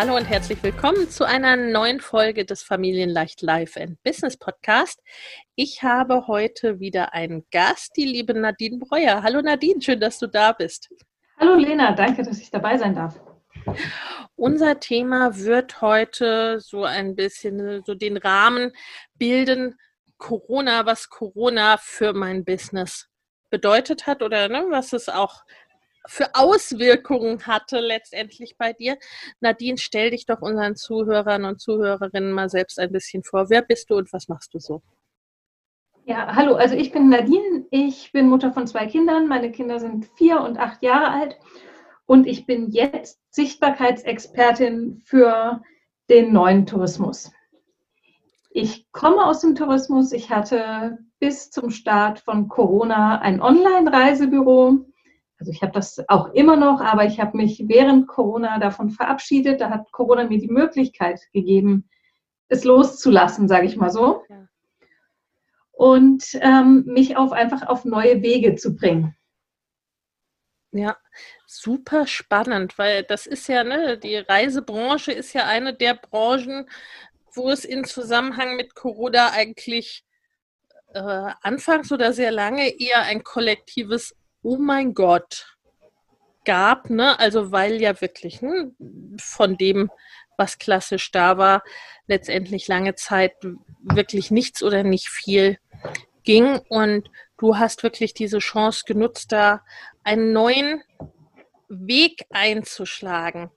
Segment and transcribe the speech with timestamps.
[0.00, 5.02] Hallo und herzlich willkommen zu einer neuen Folge des Familienleicht Life and Business Podcast.
[5.56, 9.24] Ich habe heute wieder einen Gast, die liebe Nadine Breuer.
[9.24, 10.88] Hallo Nadine, schön, dass du da bist.
[11.40, 13.20] Hallo Lena, danke, dass ich dabei sein darf.
[14.36, 18.70] Unser Thema wird heute so ein bisschen so den Rahmen
[19.16, 19.74] bilden,
[20.16, 23.08] Corona, was Corona für mein Business
[23.50, 25.42] bedeutet hat oder ne, was es auch
[26.08, 28.96] für Auswirkungen hatte letztendlich bei dir.
[29.40, 33.50] Nadine, stell dich doch unseren Zuhörern und Zuhörerinnen mal selbst ein bisschen vor.
[33.50, 34.82] Wer bist du und was machst du so?
[36.06, 39.28] Ja, hallo, also ich bin Nadine, ich bin Mutter von zwei Kindern.
[39.28, 41.36] Meine Kinder sind vier und acht Jahre alt
[42.06, 45.62] und ich bin jetzt Sichtbarkeitsexpertin für
[46.08, 47.30] den neuen Tourismus.
[48.50, 50.12] Ich komme aus dem Tourismus.
[50.12, 54.87] Ich hatte bis zum Start von Corona ein Online-Reisebüro
[55.38, 59.60] also ich habe das auch immer noch, aber ich habe mich während Corona davon verabschiedet.
[59.60, 61.88] Da hat Corona mir die Möglichkeit gegeben,
[62.48, 64.24] es loszulassen, sage ich mal so.
[64.28, 64.48] Ja.
[65.70, 69.14] Und ähm, mich auf einfach auf neue Wege zu bringen.
[70.72, 70.96] Ja,
[71.46, 76.68] super spannend, weil das ist ja, ne, die Reisebranche ist ja eine der Branchen,
[77.32, 80.04] wo es in Zusammenhang mit Corona eigentlich
[80.92, 85.58] äh, anfangs oder sehr lange eher ein kollektives oh mein Gott,
[86.48, 87.18] gab, ne?
[87.18, 88.72] Also weil ja wirklich ne,
[89.20, 89.90] von dem,
[90.38, 91.62] was klassisch da war,
[92.06, 93.32] letztendlich lange Zeit
[93.82, 95.58] wirklich nichts oder nicht viel
[96.24, 96.58] ging.
[96.70, 99.62] Und du hast wirklich diese Chance genutzt, da
[100.04, 100.82] einen neuen
[101.68, 103.50] Weg einzuschlagen.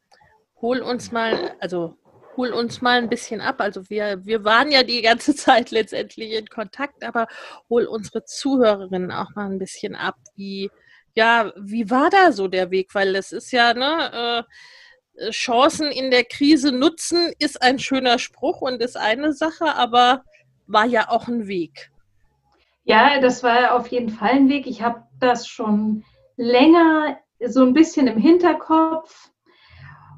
[0.62, 1.98] Hol uns mal, also
[2.38, 3.56] hol uns mal ein bisschen ab.
[3.60, 7.28] Also wir, wir waren ja die ganze Zeit letztendlich in Kontakt, aber
[7.70, 10.70] hol unsere Zuhörerinnen auch mal ein bisschen ab, wie,
[11.16, 12.94] ja, wie war da so der Weg?
[12.96, 14.46] Weil es ist ja, ne,
[15.18, 20.24] äh, Chancen in der Krise nutzen ist ein schöner Spruch und ist eine Sache, aber
[20.68, 21.92] war ja auch ein Weg.
[22.84, 24.66] Ja, das war auf jeden Fall ein Weg.
[24.68, 26.04] Ich habe das schon
[26.38, 29.30] länger so ein bisschen im Hinterkopf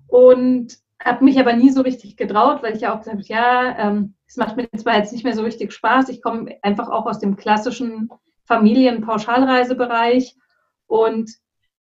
[0.07, 3.77] und habe mich aber nie so richtig getraut, weil ich ja auch gesagt habe, ja,
[3.77, 6.09] ähm, es macht mir zwar jetzt nicht mehr so richtig Spaß.
[6.09, 8.09] Ich komme einfach auch aus dem klassischen
[8.45, 10.35] Familienpauschalreisebereich
[10.87, 11.31] und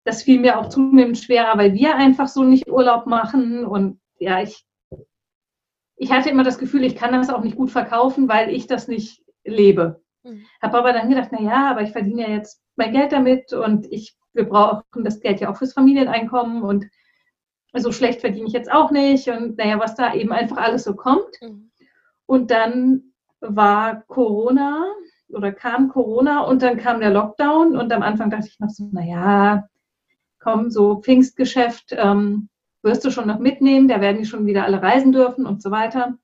[0.05, 3.65] das fiel mir auch zunehmend schwerer, weil wir einfach so nicht Urlaub machen.
[3.65, 4.65] Und ja, ich,
[5.97, 8.89] ich hatte immer das Gefühl, ich kann das auch nicht gut verkaufen, weil ich das
[8.89, 10.03] nicht lebe.
[10.25, 10.45] Mhm.
[10.61, 13.87] Habe aber dann gedacht, na ja, aber ich verdiene ja jetzt mein Geld damit und
[13.93, 16.87] ich, wir brauchen das Geld ja auch fürs Familieneinkommen und
[17.75, 19.29] so schlecht verdiene ich jetzt auch nicht.
[19.29, 21.41] Und naja, was da eben einfach alles so kommt.
[21.41, 21.71] Mhm.
[22.27, 24.87] Und dann war Corona
[25.29, 28.89] oder kam Corona und dann kam der Lockdown und am Anfang dachte ich noch so,
[28.93, 29.69] naja,
[30.39, 32.49] komm, so Pfingstgeschäft ähm,
[32.83, 35.71] wirst du schon noch mitnehmen, da werden die schon wieder alle reisen dürfen und so
[35.71, 36.19] weiter.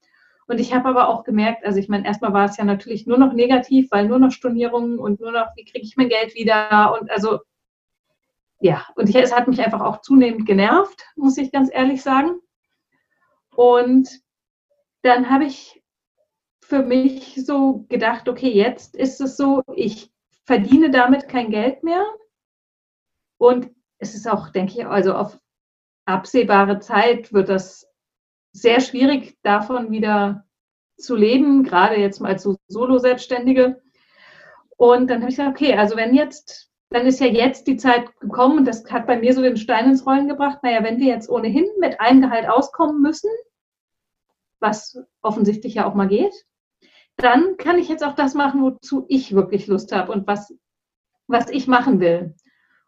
[0.46, 3.18] Und ich habe aber auch gemerkt, also ich meine, erstmal war es ja natürlich nur
[3.18, 6.98] noch negativ, weil nur noch Stornierungen und nur noch, wie kriege ich mein Geld wieder
[6.98, 7.40] und also
[8.60, 12.40] ja, und ich, es hat mich einfach auch zunehmend genervt, muss ich ganz ehrlich sagen.
[13.54, 14.08] Und
[15.02, 15.82] dann habe ich
[16.60, 20.12] für mich so gedacht, okay, jetzt ist es so, ich
[20.44, 22.04] verdiene damit kein Geld mehr.
[23.38, 25.38] Und es ist auch, denke ich, also auf
[26.04, 27.86] absehbare Zeit wird das
[28.52, 30.46] sehr schwierig, davon wieder
[30.96, 33.80] zu leben, gerade jetzt mal als so Solo-Selbstständige.
[34.76, 38.18] Und dann habe ich gesagt, okay, also wenn jetzt, dann ist ja jetzt die Zeit
[38.20, 41.06] gekommen und das hat bei mir so den Stein ins Rollen gebracht, naja, wenn wir
[41.06, 43.30] jetzt ohnehin mit einem Gehalt auskommen müssen,
[44.60, 46.34] was offensichtlich ja auch mal geht,
[47.16, 50.54] dann kann ich jetzt auch das machen, wozu ich wirklich Lust habe und was,
[51.26, 52.34] was ich machen will.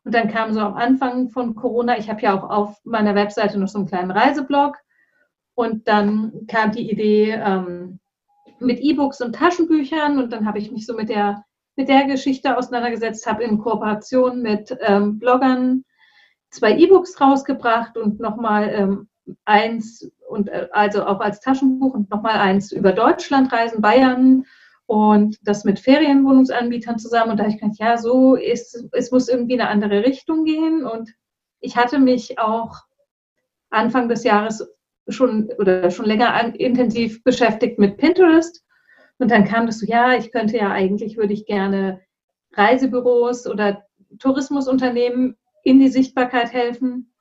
[0.04, 3.58] Und dann kam so am Anfang von Corona, ich habe ja auch auf meiner Webseite
[3.58, 4.76] noch so einen kleinen Reiseblog.
[5.54, 8.00] Und dann kam die Idee ähm,
[8.60, 10.18] mit E-Books und Taschenbüchern.
[10.18, 11.44] Und dann habe ich mich so mit der,
[11.80, 15.82] mit der Geschichte auseinandergesetzt, habe in Kooperation mit ähm, Bloggern
[16.50, 19.08] zwei E-Books rausgebracht und nochmal ähm,
[19.46, 24.44] eins und äh, also auch als Taschenbuch und nochmal eins über Deutschlandreisen, Bayern
[24.84, 27.30] und das mit Ferienwohnungsanbietern zusammen.
[27.30, 30.44] Und da habe ich gedacht, ja, so ist, es muss irgendwie in eine andere Richtung
[30.44, 30.84] gehen.
[30.84, 31.14] Und
[31.60, 32.76] ich hatte mich auch
[33.70, 34.68] Anfang des Jahres
[35.08, 38.62] schon oder schon länger an, intensiv beschäftigt mit Pinterest.
[39.20, 42.00] Und dann kam das so, ja, ich könnte ja eigentlich, würde ich gerne
[42.54, 43.84] Reisebüros oder
[44.18, 47.12] Tourismusunternehmen in die Sichtbarkeit helfen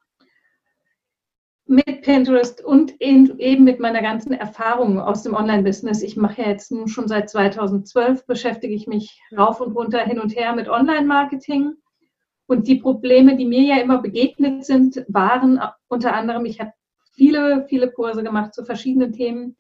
[1.66, 6.02] mit Pinterest und eben mit meiner ganzen Erfahrung aus dem Online-Business.
[6.02, 10.20] Ich mache ja jetzt nun schon seit 2012, beschäftige ich mich rauf und runter, hin
[10.20, 11.74] und her mit Online-Marketing.
[12.48, 16.72] Und die Probleme, die mir ja immer begegnet sind, waren unter anderem, ich habe
[17.14, 19.56] viele, viele Kurse gemacht zu verschiedenen Themen,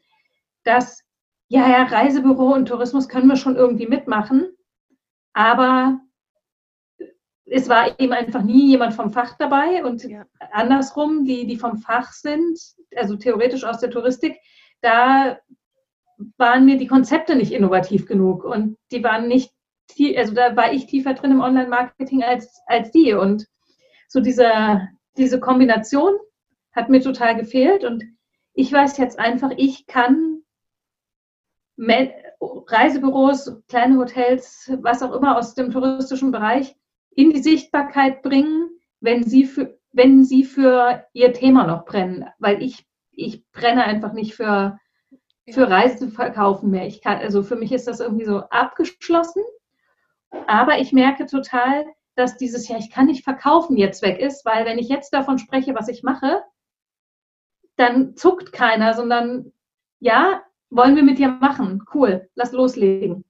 [0.63, 1.03] dass,
[1.50, 4.56] ja, ja, Reisebüro und Tourismus können wir schon irgendwie mitmachen,
[5.34, 6.00] aber
[7.46, 10.25] es war eben einfach nie jemand vom Fach dabei und ja.
[10.51, 12.60] andersrum, die, die vom Fach sind,
[12.96, 14.38] also theoretisch aus der Touristik,
[14.81, 15.40] da
[16.38, 19.52] waren mir die Konzepte nicht innovativ genug und die waren nicht,
[20.18, 23.48] also da war ich tiefer drin im Online-Marketing als, als die und
[24.07, 24.88] so diese,
[25.18, 26.13] diese Kombination
[26.74, 28.04] hat mir total gefehlt und
[28.54, 30.38] ich weiß jetzt einfach, ich kann
[31.80, 36.76] Reisebüros, kleine Hotels, was auch immer aus dem touristischen Bereich
[37.12, 42.26] in die Sichtbarkeit bringen, wenn sie für, wenn sie für ihr Thema noch brennen.
[42.38, 44.80] Weil ich, ich brenne einfach nicht für,
[45.50, 46.86] für Reiseverkaufen mehr.
[46.86, 49.44] Ich kann, also für mich ist das irgendwie so abgeschlossen.
[50.48, 51.86] Aber ich merke total,
[52.16, 55.40] dass dieses ja, ich kann nicht verkaufen jetzt weg ist, weil wenn ich jetzt davon
[55.40, 56.44] spreche, was ich mache,
[57.78, 59.54] dann zuckt keiner, sondern
[60.00, 61.83] ja, wollen wir mit dir machen.
[61.94, 63.25] Cool, lass loslegen.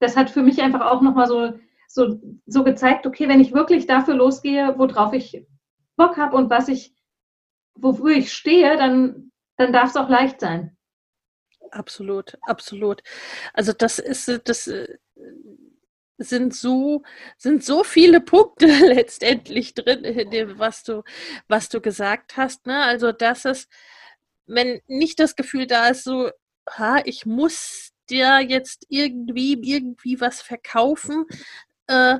[0.00, 1.52] Das hat für mich einfach auch nochmal so
[1.92, 5.44] so, so gezeigt, okay, wenn ich wirklich dafür losgehe, worauf ich
[5.96, 6.94] Bock habe und was ich,
[7.74, 10.76] wofür ich stehe, dann, dann darf es auch leicht sein.
[11.72, 13.02] Absolut, absolut.
[13.54, 14.98] Also das ist, das äh,
[16.16, 17.02] sind so,
[17.36, 20.04] sind so viele Punkte letztendlich drin,
[20.58, 21.02] was du,
[21.48, 22.66] was du gesagt hast.
[22.66, 22.84] Ne?
[22.84, 23.68] Also das ist,
[24.46, 26.30] wenn nicht das Gefühl da ist, so,
[26.68, 31.26] ha, ich muss dir jetzt irgendwie, irgendwie was verkaufen,
[31.86, 32.18] äh,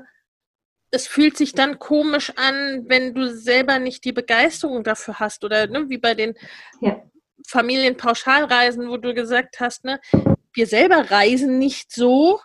[0.90, 5.44] es fühlt sich dann komisch an, wenn du selber nicht die Begeisterung dafür hast.
[5.44, 6.34] Oder ne, wie bei den
[6.80, 7.00] ja.
[7.46, 10.00] Familienpauschalreisen, wo du gesagt hast, ne,
[10.52, 12.40] wir selber reisen nicht so.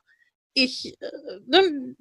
[0.54, 1.96] Ich, äh, ne,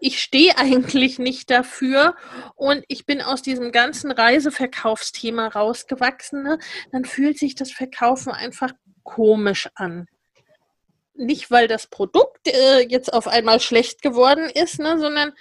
[0.00, 2.14] ich stehe eigentlich nicht dafür
[2.54, 6.58] und ich bin aus diesem ganzen Reiseverkaufsthema rausgewachsen, ne,
[6.92, 8.72] dann fühlt sich das Verkaufen einfach
[9.02, 10.06] komisch an
[11.18, 15.32] nicht, weil das Produkt äh, jetzt auf einmal schlecht geworden ist, ne, sondern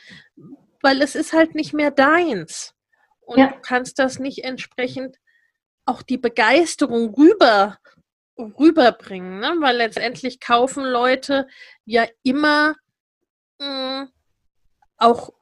[0.82, 2.74] weil es ist halt nicht mehr deins.
[3.22, 3.48] Und ja.
[3.48, 5.18] du kannst das nicht entsprechend
[5.86, 7.78] auch die Begeisterung rüber,
[8.38, 9.56] rüberbringen, ne?
[9.60, 11.48] weil letztendlich kaufen Leute
[11.86, 12.76] ja immer
[13.60, 14.10] mh, hm,
[14.98, 15.34] auch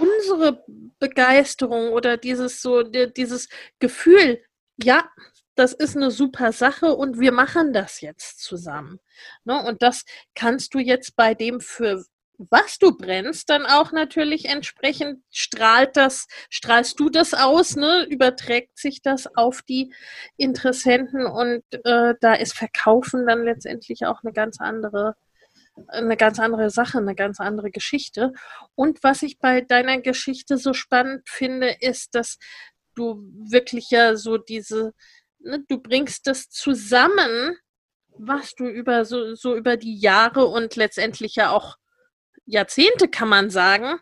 [0.00, 0.64] unsere
[0.98, 3.48] Begeisterung oder dieses so dieses
[3.78, 4.42] Gefühl,
[4.82, 5.08] ja,
[5.54, 9.00] das ist eine super Sache und wir machen das jetzt zusammen.
[9.44, 9.64] Ne?
[9.66, 12.04] Und das kannst du jetzt bei dem für
[12.38, 18.04] was du brennst, dann auch natürlich entsprechend strahlt das, strahlst du das aus, ne?
[18.10, 19.94] überträgt sich das auf die
[20.36, 25.16] Interessenten und äh, da ist Verkaufen dann letztendlich auch eine ganz andere,
[25.88, 28.32] eine ganz andere Sache, eine ganz andere Geschichte.
[28.74, 32.38] Und was ich bei deiner Geschichte so spannend finde, ist, dass
[32.94, 34.94] du wirklich ja so diese,
[35.38, 37.56] ne, du bringst das zusammen,
[38.18, 41.76] was du über so, so über die Jahre und letztendlich ja auch
[42.46, 43.98] Jahrzehnte, kann man sagen,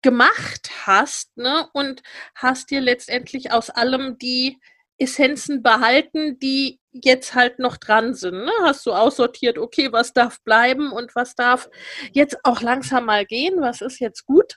[0.00, 1.68] gemacht hast, ne?
[1.72, 2.02] Und
[2.34, 4.58] hast dir letztendlich aus allem die
[4.98, 8.44] Essenzen behalten, die jetzt halt noch dran sind.
[8.44, 8.52] Ne?
[8.62, 11.68] Hast du aussortiert, okay, was darf bleiben und was darf
[12.12, 14.56] jetzt auch langsam mal gehen, was ist jetzt gut?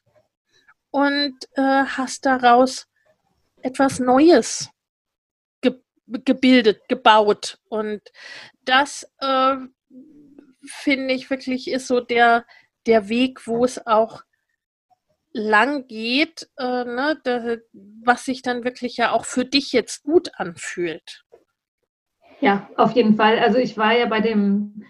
[0.91, 2.87] Und äh, hast daraus
[3.61, 4.69] etwas Neues
[6.07, 7.57] gebildet, gebaut.
[7.69, 8.01] Und
[8.63, 9.55] das äh,
[10.65, 12.45] finde ich wirklich ist so der,
[12.85, 14.23] der Weg, wo es auch
[15.33, 20.31] lang geht, äh, ne, da, was sich dann wirklich ja auch für dich jetzt gut
[20.35, 21.24] anfühlt.
[22.41, 23.39] Ja, auf jeden Fall.
[23.39, 24.85] Also ich war ja bei dem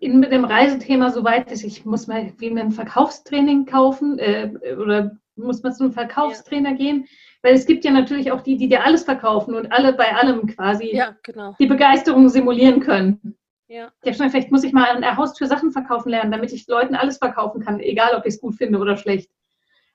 [0.00, 4.18] in, mit dem Reisethema so weit ist, ich muss mal wie mir ein Verkaufstraining kaufen
[4.18, 6.76] äh, oder muss man zu einem Verkaufstrainer ja.
[6.76, 7.06] gehen.
[7.42, 10.46] Weil es gibt ja natürlich auch die, die dir alles verkaufen und alle bei allem
[10.46, 11.54] quasi ja, genau.
[11.58, 13.36] die Begeisterung simulieren können.
[13.66, 13.92] Ja.
[14.02, 16.66] Ich habe schon vielleicht muss ich mal an der Haustür Sachen verkaufen lernen, damit ich
[16.68, 19.30] Leuten alles verkaufen kann, egal ob ich es gut finde oder schlecht.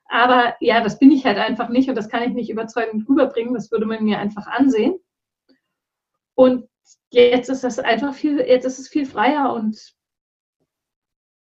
[0.09, 3.53] Aber ja, das bin ich halt einfach nicht und das kann ich nicht überzeugend rüberbringen.
[3.53, 4.99] Das würde man mir einfach ansehen.
[6.35, 6.68] Und
[7.11, 9.95] jetzt ist das einfach viel, jetzt ist es viel freier und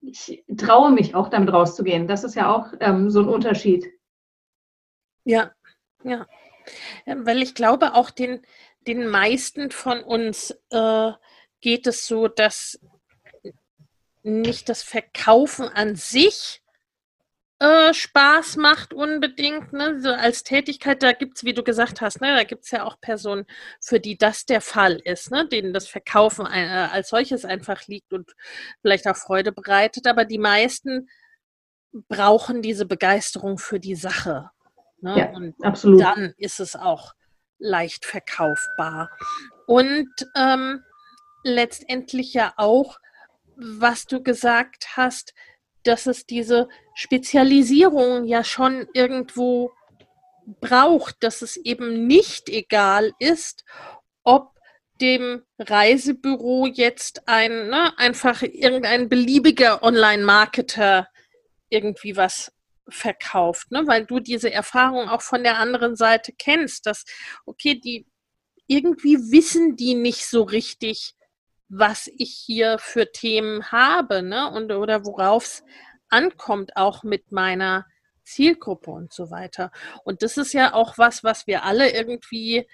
[0.01, 2.09] ich traue mich auch damit rauszugehen.
[2.09, 3.89] Das ist ja auch ähm, so ein Unterschied.
[5.25, 5.53] Ja,
[6.03, 6.27] ja.
[7.07, 8.45] Weil ich glaube, auch den,
[8.87, 11.13] den meisten von uns äh,
[11.61, 12.81] geht es so, dass
[14.23, 16.62] nicht das Verkaufen an sich
[17.63, 20.01] äh, Spaß macht unbedingt, ne?
[20.01, 22.83] So als Tätigkeit, da gibt es, wie du gesagt hast, ne, da gibt es ja
[22.83, 23.47] auch Personen,
[23.81, 28.13] für die das der Fall ist, ne, denen das Verkaufen äh, als solches einfach liegt
[28.13, 28.33] und
[28.81, 31.09] vielleicht auch Freude bereitet, aber die meisten
[32.09, 34.51] brauchen diese Begeisterung für die Sache.
[35.01, 35.19] Ne?
[35.19, 36.01] Ja, und absolut.
[36.01, 37.13] dann ist es auch
[37.59, 39.09] leicht verkaufbar.
[39.69, 40.83] Und ähm,
[41.45, 42.99] letztendlich ja auch,
[43.55, 45.33] was du gesagt hast,
[45.85, 49.73] dass es diese Spezialisierung ja schon irgendwo
[50.61, 53.65] braucht, dass es eben nicht egal ist,
[54.25, 54.53] ob
[55.01, 61.09] dem Reisebüro jetzt ein ne, einfach irgendein beliebiger Online-Marketer
[61.69, 62.53] irgendwie was
[62.89, 63.83] verkauft, ne?
[63.87, 67.05] weil du diese Erfahrung auch von der anderen Seite kennst, dass,
[67.47, 68.07] okay, die
[68.67, 71.15] irgendwie wissen die nicht so richtig,
[71.75, 74.51] was ich hier für Themen habe, ne?
[74.51, 75.65] Und oder worauf es
[76.11, 77.87] ankommt, auch mit meiner
[78.25, 79.71] Zielgruppe und so weiter.
[80.05, 82.69] Und das ist ja auch was, was wir alle irgendwie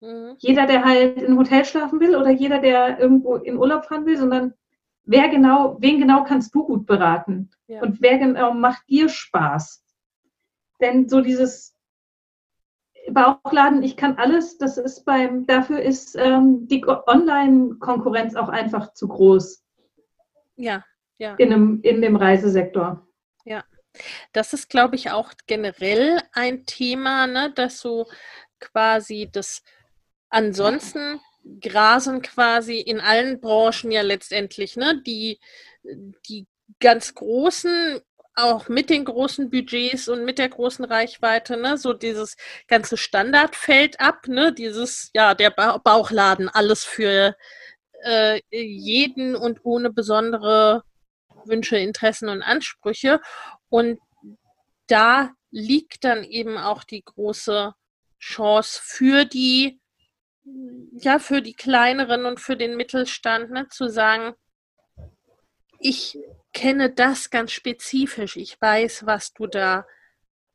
[0.00, 0.36] Mhm.
[0.38, 4.16] Jeder, der halt im Hotel schlafen will oder jeder, der irgendwo in Urlaub fahren will,
[4.16, 4.54] sondern
[5.04, 7.50] wer genau, wen genau kannst du gut beraten?
[7.66, 7.82] Ja.
[7.82, 9.84] Und wer genau macht dir Spaß?
[10.80, 11.76] Denn so dieses
[13.08, 19.08] Bauchladen, ich kann alles, das ist beim, dafür ist ähm, die Online-Konkurrenz auch einfach zu
[19.08, 19.64] groß.
[20.56, 20.84] Ja,
[21.18, 21.34] ja.
[21.36, 23.06] In, einem, in dem Reisesektor.
[23.44, 23.64] Ja.
[24.32, 28.06] Das ist, glaube ich, auch generell ein Thema, ne, dass so
[28.60, 29.62] quasi das
[30.28, 31.20] ansonsten
[31.60, 35.40] grasen quasi in allen Branchen ja letztendlich, ne, die,
[36.28, 36.46] die
[36.78, 38.00] ganz großen
[38.34, 42.36] auch mit den großen Budgets und mit der großen Reichweite, ne, so dieses
[42.68, 47.36] ganze Standard fällt ab, ne, dieses, ja, der ba Bauchladen, alles für
[48.04, 50.84] äh, jeden und ohne besondere
[51.44, 53.20] Wünsche, Interessen und Ansprüche.
[53.68, 53.98] Und
[54.86, 57.74] da liegt dann eben auch die große
[58.18, 59.80] Chance für die,
[60.92, 64.34] ja, für die kleineren und für den Mittelstand, ne, zu sagen,
[65.78, 66.18] ich
[66.52, 68.36] kenne das ganz spezifisch.
[68.36, 69.86] Ich weiß, was du da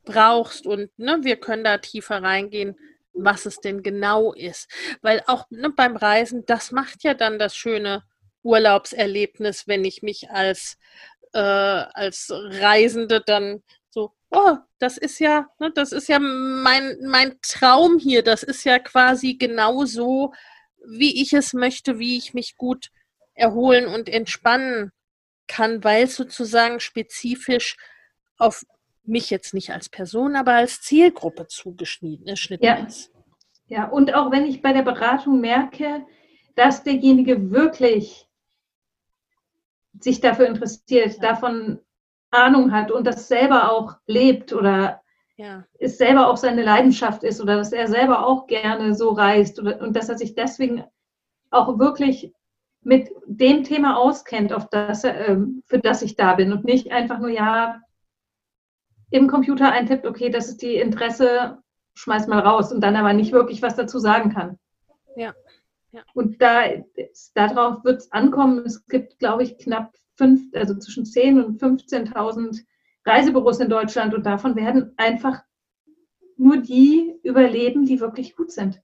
[0.03, 2.77] brauchst und ne, wir können da tiefer reingehen,
[3.13, 4.69] was es denn genau ist.
[5.01, 8.03] Weil auch ne, beim Reisen, das macht ja dann das schöne
[8.43, 10.77] Urlaubserlebnis, wenn ich mich als,
[11.33, 17.39] äh, als Reisende dann so, oh, das ist ja, ne, das ist ja mein, mein
[17.41, 20.33] Traum hier, das ist ja quasi genau so,
[20.87, 22.91] wie ich es möchte, wie ich mich gut
[23.33, 24.91] erholen und entspannen
[25.47, 27.77] kann, weil es sozusagen spezifisch
[28.37, 28.65] auf
[29.03, 32.75] mich jetzt nicht als Person, aber als Zielgruppe zugeschnitten ja.
[32.75, 33.11] ist.
[33.67, 36.05] Ja, und auch wenn ich bei der Beratung merke,
[36.55, 38.27] dass derjenige wirklich
[39.99, 41.21] sich dafür interessiert, ja.
[41.21, 41.79] davon
[42.31, 45.01] Ahnung hat und das selber auch lebt oder
[45.37, 45.65] ja.
[45.79, 49.81] es selber auch seine Leidenschaft ist oder dass er selber auch gerne so reist oder,
[49.81, 50.83] und dass er sich deswegen
[51.49, 52.33] auch wirklich
[52.85, 57.19] mit dem Thema auskennt, auf das, ähm, für das ich da bin und nicht einfach
[57.19, 57.81] nur, ja,
[59.09, 61.57] im Computer eintippt, okay, das ist die Interesse,
[61.95, 64.59] schmeiß mal raus und dann aber nicht wirklich was dazu sagen kann.
[65.15, 65.33] Ja.
[65.91, 66.03] ja.
[66.13, 66.63] Und da,
[67.33, 68.63] darauf wird es ankommen.
[68.65, 72.65] Es gibt, glaube ich, knapp fünf, also zwischen 10.000 und 15.000
[73.03, 75.43] Reisebüros in Deutschland und davon werden einfach
[76.37, 78.81] nur die überleben, die wirklich gut sind.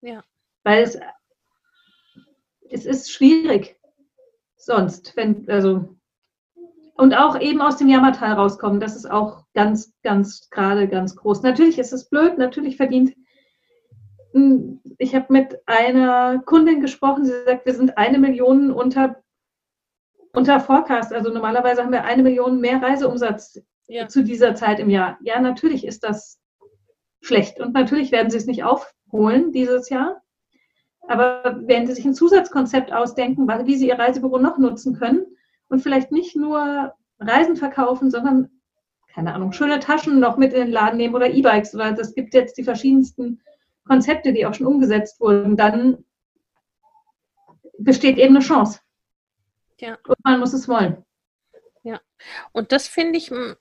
[0.00, 0.22] Ja.
[0.62, 0.98] Weil es,
[2.72, 3.76] es ist schwierig
[4.56, 5.96] sonst, wenn, also
[6.94, 11.42] und auch eben aus dem Jammertal rauskommen, das ist auch ganz, ganz gerade ganz groß.
[11.42, 13.14] Natürlich ist es blöd, natürlich verdient.
[14.32, 19.16] Hm, ich habe mit einer Kundin gesprochen, sie sagt, wir sind eine Million unter,
[20.32, 21.12] unter Forecast.
[21.12, 24.06] Also normalerweise haben wir eine Million mehr Reiseumsatz ja.
[24.06, 25.18] zu dieser Zeit im Jahr.
[25.22, 26.38] Ja, natürlich ist das
[27.20, 30.22] schlecht und natürlich werden sie es nicht aufholen dieses Jahr.
[31.08, 35.26] Aber wenn Sie sich ein Zusatzkonzept ausdenken, wie Sie Ihr Reisebüro noch nutzen können,
[35.72, 38.50] und vielleicht nicht nur Reisen verkaufen, sondern,
[39.14, 42.34] keine Ahnung, schöne Taschen noch mit in den Laden nehmen oder E-Bikes oder es gibt
[42.34, 43.40] jetzt die verschiedensten
[43.86, 46.04] Konzepte, die auch schon umgesetzt wurden, dann
[47.78, 48.80] besteht eben eine Chance.
[49.80, 49.96] Ja.
[50.06, 51.04] Und man muss es wollen.
[51.82, 52.00] Ja,
[52.52, 53.54] und das finde ich, äh,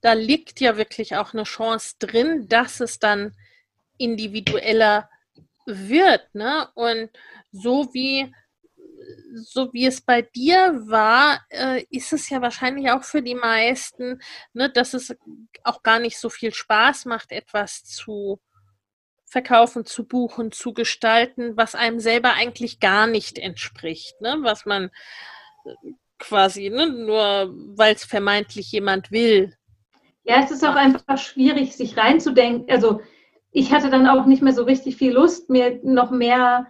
[0.00, 3.36] da liegt ja wirklich auch eine Chance drin, dass es dann
[3.98, 5.08] individueller
[5.66, 6.34] wird.
[6.34, 6.68] Ne?
[6.74, 7.10] Und
[7.52, 8.32] so wie
[9.34, 14.20] so wie es bei dir war, äh, ist es ja wahrscheinlich auch für die meisten,
[14.52, 15.14] ne, dass es
[15.64, 18.40] auch gar nicht so viel Spaß macht, etwas zu
[19.26, 24.38] verkaufen, zu buchen, zu gestalten, was einem selber eigentlich gar nicht entspricht, ne?
[24.40, 24.90] was man
[25.64, 25.74] äh,
[26.18, 29.54] quasi ne, nur, weil es vermeintlich jemand will.
[30.24, 32.70] Ja, es ist auch einfach schwierig, sich reinzudenken.
[32.70, 33.00] Also
[33.56, 36.66] ich hatte dann auch nicht mehr so richtig viel Lust, mir noch mehr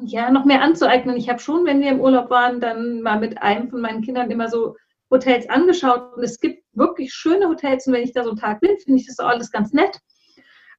[0.00, 1.18] ja, noch mehr anzueignen.
[1.18, 4.30] Ich habe schon, wenn wir im Urlaub waren, dann mal mit einem von meinen Kindern
[4.30, 4.76] immer so
[5.10, 6.16] Hotels angeschaut.
[6.16, 7.86] Und es gibt wirklich schöne Hotels.
[7.86, 10.00] Und wenn ich da so einen Tag bin, finde ich das alles ganz nett.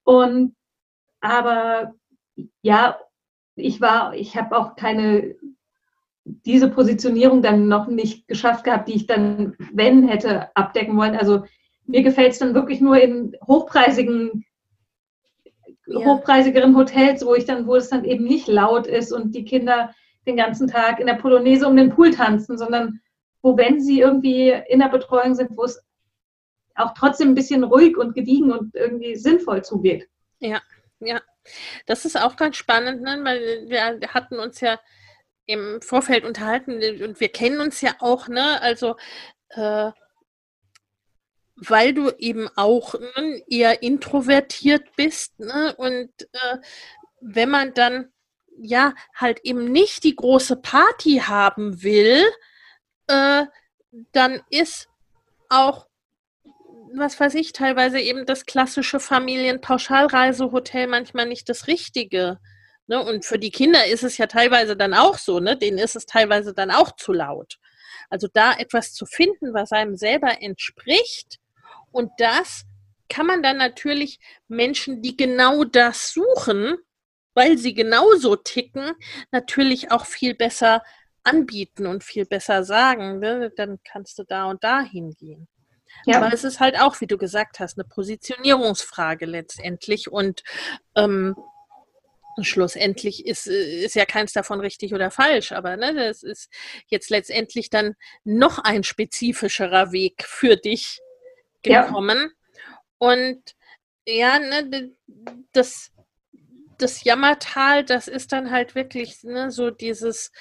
[0.03, 0.55] Und
[1.19, 1.93] aber
[2.63, 2.99] ja,
[3.55, 5.35] ich war, ich habe auch keine
[6.23, 11.15] diese Positionierung dann noch nicht geschafft gehabt, die ich dann, wenn hätte, abdecken wollen.
[11.15, 11.43] Also
[11.85, 14.43] mir gefällt es dann wirklich nur in hochpreisigen
[15.99, 16.05] ja.
[16.05, 19.93] hochpreisigeren Hotels, wo ich dann, wo es dann eben nicht laut ist und die Kinder
[20.25, 22.99] den ganzen Tag in der Polonaise um den Pool tanzen, sondern
[23.41, 25.83] wo, wenn sie irgendwie in der Betreuung sind, wo es
[26.75, 30.07] auch trotzdem ein bisschen ruhig und gediegen und irgendwie sinnvoll zugeht.
[30.39, 30.61] Ja,
[30.99, 31.21] ja.
[31.87, 33.19] Das ist auch ganz spannend, ne?
[33.23, 34.79] weil wir hatten uns ja
[35.47, 38.61] im Vorfeld unterhalten und wir kennen uns ja auch, ne?
[38.61, 38.95] Also
[39.49, 39.91] äh,
[41.67, 45.75] weil du eben auch ne, eher introvertiert bist ne?
[45.77, 46.57] und äh,
[47.21, 48.11] wenn man dann
[48.57, 52.23] ja halt eben nicht die große Party haben will,
[53.07, 53.45] äh,
[54.11, 54.87] dann ist
[55.49, 55.87] auch
[56.93, 62.39] was weiß ich, teilweise eben das klassische Familienpauschalreisehotel manchmal nicht das Richtige.
[62.87, 63.01] Ne?
[63.01, 65.57] Und für die Kinder ist es ja teilweise dann auch so, ne?
[65.57, 67.59] denen ist es teilweise dann auch zu laut.
[68.09, 71.39] Also da etwas zu finden, was einem selber entspricht,
[71.91, 72.65] und das
[73.09, 76.77] kann man dann natürlich Menschen, die genau das suchen,
[77.33, 78.93] weil sie genauso ticken,
[79.31, 80.81] natürlich auch viel besser
[81.23, 83.19] anbieten und viel besser sagen.
[83.19, 83.51] Ne?
[83.55, 85.47] Dann kannst du da und da hingehen.
[86.05, 86.17] Ja.
[86.17, 90.09] Aber es ist halt auch, wie du gesagt hast, eine Positionierungsfrage letztendlich.
[90.09, 90.43] Und
[90.95, 91.35] ähm,
[92.41, 96.49] schlussendlich ist, ist ja keins davon richtig oder falsch, aber ne, das ist
[96.87, 100.99] jetzt letztendlich dann noch ein spezifischerer Weg für dich,
[101.63, 102.17] gekommen.
[102.19, 102.79] Ja.
[102.97, 103.55] Und
[104.05, 104.91] ja, ne,
[105.53, 105.91] das,
[106.77, 110.31] das Jammertal, das ist dann halt wirklich ne, so dieses,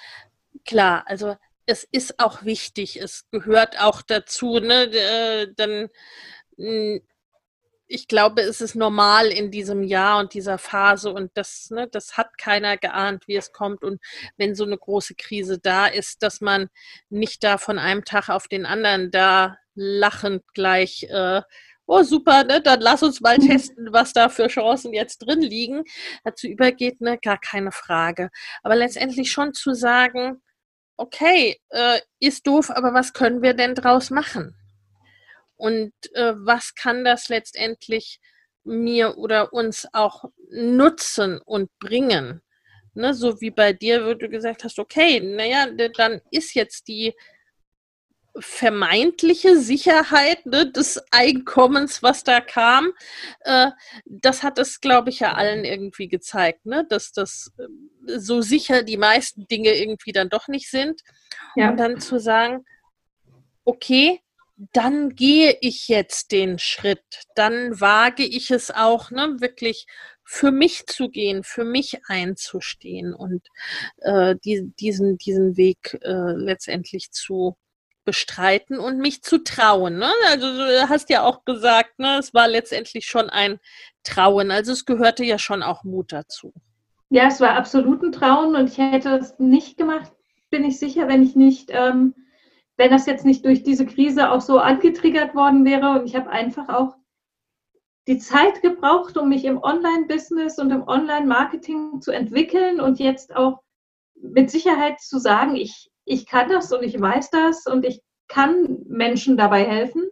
[0.65, 5.89] klar, also es ist auch wichtig, es gehört auch dazu, ne, äh, dann
[7.91, 12.17] ich glaube, es ist normal in diesem Jahr und dieser Phase und das, ne, das
[12.17, 13.83] hat keiner geahnt, wie es kommt.
[13.83, 14.01] Und
[14.37, 16.69] wenn so eine große Krise da ist, dass man
[17.09, 21.43] nicht da von einem Tag auf den anderen da lachend gleich äh,
[21.87, 25.83] oh super, ne, dann lass uns mal testen, was da für Chancen jetzt drin liegen,
[26.23, 28.31] dazu übergeht, ne, gar keine Frage.
[28.63, 30.41] Aber letztendlich schon zu sagen,
[30.97, 34.60] okay, äh, ist doof, aber was können wir denn draus machen?
[35.61, 38.19] Und äh, was kann das letztendlich
[38.65, 42.41] mir oder uns auch nutzen und bringen?
[42.95, 47.15] Ne, so wie bei dir, wo du gesagt hast, okay, naja, dann ist jetzt die
[48.39, 52.93] vermeintliche Sicherheit ne, des Einkommens, was da kam,
[53.41, 53.71] äh,
[54.07, 58.83] das hat es, glaube ich, ja allen irgendwie gezeigt, ne, dass das äh, so sicher
[58.83, 61.03] die meisten Dinge irgendwie dann doch nicht sind.
[61.55, 61.71] Ja.
[61.71, 62.65] Und dann zu sagen,
[63.65, 64.21] okay,
[64.73, 69.87] dann gehe ich jetzt den Schritt, dann wage ich es auch, ne, wirklich
[70.25, 73.43] für mich zu gehen, für mich einzustehen und
[73.99, 77.57] äh, die, diesen, diesen Weg äh, letztendlich zu
[78.05, 79.99] bestreiten und mich zu trauen.
[79.99, 80.11] Ne?
[80.29, 83.59] Also du hast ja auch gesagt, ne, es war letztendlich schon ein
[84.05, 84.51] Trauen.
[84.51, 86.53] Also es gehörte ja schon auch Mut dazu.
[87.09, 90.13] Ja, es war absolut ein Trauen und ich hätte es nicht gemacht,
[90.51, 92.15] bin ich sicher, wenn ich nicht, ähm,
[92.81, 95.91] wenn das jetzt nicht durch diese Krise auch so angetriggert worden wäre.
[95.91, 96.97] Und ich habe einfach auch
[98.09, 103.61] die Zeit gebraucht, um mich im Online-Business und im Online-Marketing zu entwickeln und jetzt auch
[104.15, 108.79] mit Sicherheit zu sagen, ich, ich kann das und ich weiß das und ich kann
[108.89, 110.09] Menschen dabei helfen.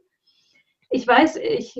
[0.90, 1.74] Ich weiß, ich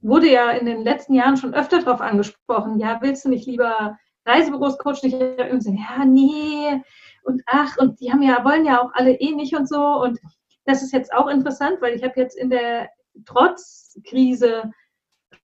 [0.00, 3.96] wurde ja in den letzten Jahren schon öfter darauf angesprochen, ja, willst du nicht lieber
[4.26, 4.98] Reisebüros coachen?
[5.04, 6.82] Ich habe so, ja, nee,
[7.24, 9.80] und ach, und die haben ja, wollen ja auch alle eh nicht und so.
[9.80, 10.18] Und
[10.64, 12.88] das ist jetzt auch interessant, weil ich habe jetzt in der
[13.26, 14.70] Trotzkrise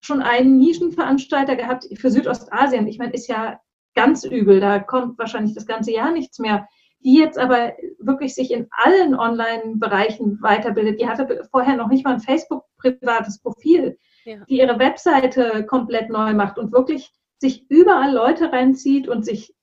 [0.01, 2.87] schon einen Nischenveranstalter gehabt für Südostasien.
[2.87, 3.61] Ich meine, ist ja
[3.95, 6.67] ganz übel, da kommt wahrscheinlich das ganze Jahr nichts mehr.
[7.01, 11.01] Die jetzt aber wirklich sich in allen Online-Bereichen weiterbildet.
[11.01, 14.37] Die hatte vorher noch nicht mal ein Facebook-privates Profil, ja.
[14.49, 19.55] die ihre Webseite komplett neu macht und wirklich sich überall Leute reinzieht und sich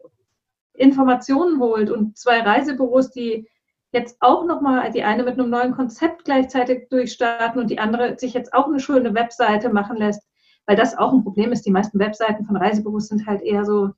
[0.77, 3.47] Informationen holt und zwei Reisebüros, die
[3.91, 8.33] jetzt auch nochmal, die eine mit einem neuen Konzept gleichzeitig durchstarten und die andere sich
[8.33, 10.27] jetzt auch eine schöne Webseite machen lässt,
[10.65, 11.65] weil das auch ein Problem ist.
[11.65, 13.91] Die meisten Webseiten von Reisebüros sind halt eher so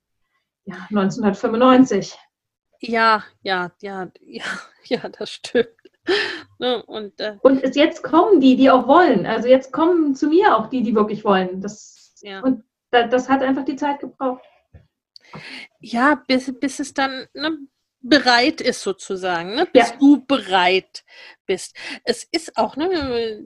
[0.66, 2.18] ja, 1995.
[2.82, 4.44] Ja, ja, ja, ja,
[4.86, 5.70] ja, das stimmt.
[6.60, 9.26] Ne, und, äh, und jetzt kommen die, die auch wollen.
[9.26, 11.62] Also jetzt kommen zu mir auch die, die wirklich wollen.
[11.62, 12.42] Das, ja.
[12.42, 14.44] Und das hat einfach die Zeit gebraucht.
[15.80, 17.58] Ja, bis, bis es dann ne,
[18.02, 19.66] bereit ist sozusagen, ne?
[19.72, 19.98] bis ja.
[19.98, 21.04] du bereit
[21.46, 21.76] bist.
[22.04, 23.40] Es ist auch, ne,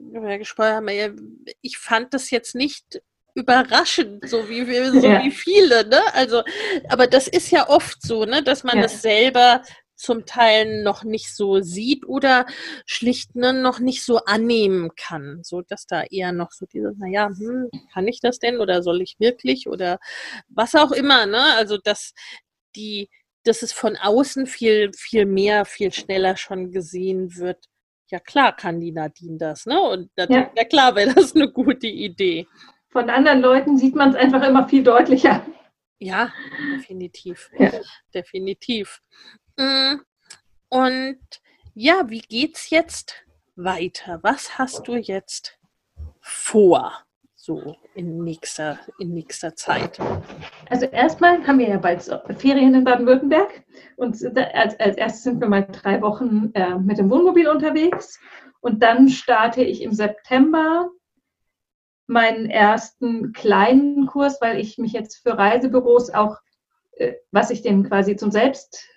[1.60, 3.00] ich fand das jetzt nicht
[3.34, 5.22] überraschend, so wie so ja.
[5.24, 6.00] wie viele, ne?
[6.14, 6.42] Also,
[6.88, 8.82] aber das ist ja oft so, ne, dass man ja.
[8.82, 9.62] das selber
[9.96, 12.46] zum Teil noch nicht so sieht oder
[12.86, 15.40] schlicht ne, noch nicht so annehmen kann.
[15.42, 19.02] So dass da eher noch so dieses, naja, hm, kann ich das denn oder soll
[19.02, 19.98] ich wirklich oder
[20.48, 21.42] was auch immer, ne?
[21.56, 22.12] Also dass
[22.76, 23.08] die,
[23.44, 27.64] dass es von außen viel, viel mehr, viel schneller schon gesehen wird.
[28.10, 29.80] Ja klar kann die Nadine das, ne?
[29.80, 32.46] Und ja, ja klar wäre das eine gute Idee.
[32.90, 35.44] Von anderen Leuten sieht man es einfach immer viel deutlicher.
[35.98, 36.32] Ja,
[36.76, 37.50] definitiv.
[37.58, 37.72] Ja.
[38.14, 39.00] Definitiv.
[39.56, 40.00] Mm,
[40.68, 41.20] und
[41.74, 43.24] ja, wie geht's jetzt
[43.56, 44.18] weiter?
[44.22, 45.58] Was hast du jetzt
[46.20, 46.92] vor?
[47.36, 49.98] So in nächster, in nächster Zeit.
[50.70, 52.02] Also erstmal haben wir ja bald
[52.38, 53.62] Ferien in Baden-Württemberg
[53.96, 58.18] und als, als erstes sind wir mal drei Wochen äh, mit dem Wohnmobil unterwegs
[58.60, 60.88] und dann starte ich im September
[62.06, 66.38] meinen ersten kleinen Kurs, weil ich mich jetzt für Reisebüros auch,
[66.92, 68.88] äh, was ich denen quasi zum Selbst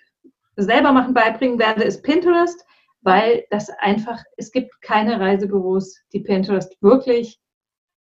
[0.62, 2.64] selber machen beibringen werde, ist Pinterest,
[3.02, 7.38] weil das einfach, es gibt keine Reisebüros, die Pinterest wirklich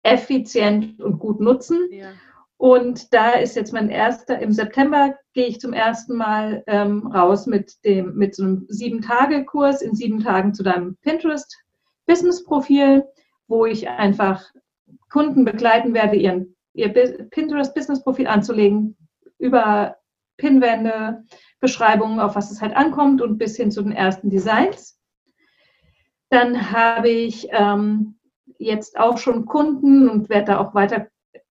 [0.02, 1.88] effizient und gut nutzen.
[1.90, 2.12] Ja.
[2.56, 7.46] Und da ist jetzt mein erster, im September gehe ich zum ersten Mal ähm, raus
[7.46, 13.04] mit dem, mit so einem Sieben-Tage-Kurs in sieben Tagen zu deinem Pinterest-Business-Profil,
[13.48, 14.44] wo ich einfach
[15.10, 18.96] Kunden begleiten werde, ihren, ihr Pinterest-Business-Profil anzulegen,
[19.38, 19.96] über
[20.36, 21.24] Pinwände,
[21.60, 24.98] Beschreibungen, auf was es halt ankommt und bis hin zu den ersten Designs.
[26.30, 28.16] Dann habe ich ähm,
[28.58, 31.08] jetzt auch schon Kunden und werde da auch weiter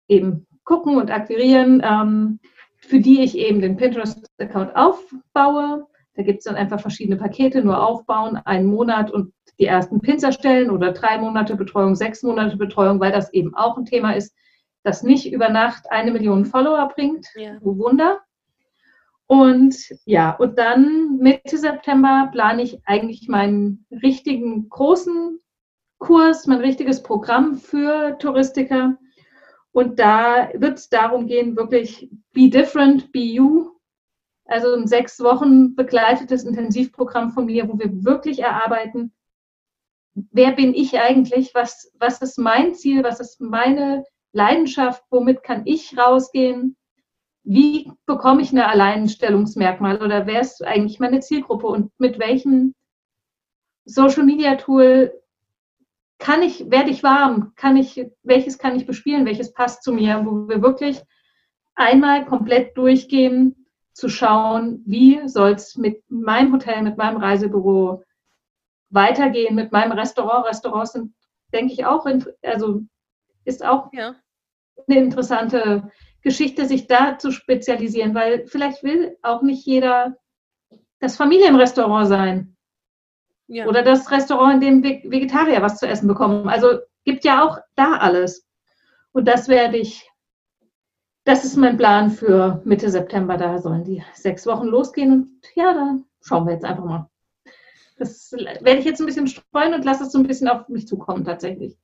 [0.08, 2.40] eben gucken und akquirieren, ähm,
[2.78, 5.86] für die ich eben den Pinterest-Account aufbaue.
[6.14, 10.22] Da gibt es dann einfach verschiedene Pakete, nur aufbauen, einen Monat und die ersten Pins
[10.22, 14.34] erstellen oder drei Monate Betreuung, sechs Monate Betreuung, weil das eben auch ein Thema ist,
[14.82, 17.28] das nicht über Nacht eine Million Follower bringt.
[17.36, 17.58] Ja.
[17.62, 18.20] Oh Wunder.
[19.32, 25.40] Und ja, und dann Mitte September plane ich eigentlich meinen richtigen großen
[25.98, 28.98] Kurs, mein richtiges Programm für Touristiker.
[29.72, 33.70] Und da wird es darum gehen, wirklich be different, be you.
[34.44, 39.14] Also ein sechs Wochen begleitetes Intensivprogramm von mir, wo wir wirklich erarbeiten,
[40.14, 45.62] wer bin ich eigentlich, was, was ist mein Ziel, was ist meine Leidenschaft, womit kann
[45.64, 46.76] ich rausgehen,
[47.44, 52.74] wie bekomme ich ein Alleinstellungsmerkmal oder wer ist eigentlich meine Zielgruppe und mit welchem
[53.84, 55.12] Social Media Tool
[56.18, 60.24] kann ich, werde ich warm, kann ich, welches kann ich bespielen, welches passt zu mir,
[60.24, 61.02] wo wir wirklich
[61.74, 63.56] einmal komplett durchgehen,
[63.92, 68.02] zu schauen, wie soll es mit meinem Hotel, mit meinem Reisebüro
[68.88, 70.46] weitergehen, mit meinem Restaurant.
[70.46, 71.12] Restaurants sind,
[71.52, 72.06] denke ich, auch,
[72.42, 72.82] also
[73.44, 74.14] ist auch ja.
[74.88, 75.90] eine interessante
[76.22, 80.16] Geschichte, sich da zu spezialisieren, weil vielleicht will auch nicht jeder
[81.00, 82.56] das Familienrestaurant sein.
[83.48, 83.66] Ja.
[83.66, 86.48] Oder das Restaurant, in dem Vegetarier was zu essen bekommen.
[86.48, 88.46] Also gibt ja auch da alles.
[89.12, 90.08] Und das werde ich,
[91.24, 93.36] das ist mein Plan für Mitte September.
[93.36, 95.12] Da sollen die sechs Wochen losgehen.
[95.12, 97.10] Und ja, da schauen wir jetzt einfach mal.
[97.98, 100.88] Das werde ich jetzt ein bisschen streuen und lasse es so ein bisschen auf mich
[100.88, 101.76] zukommen tatsächlich.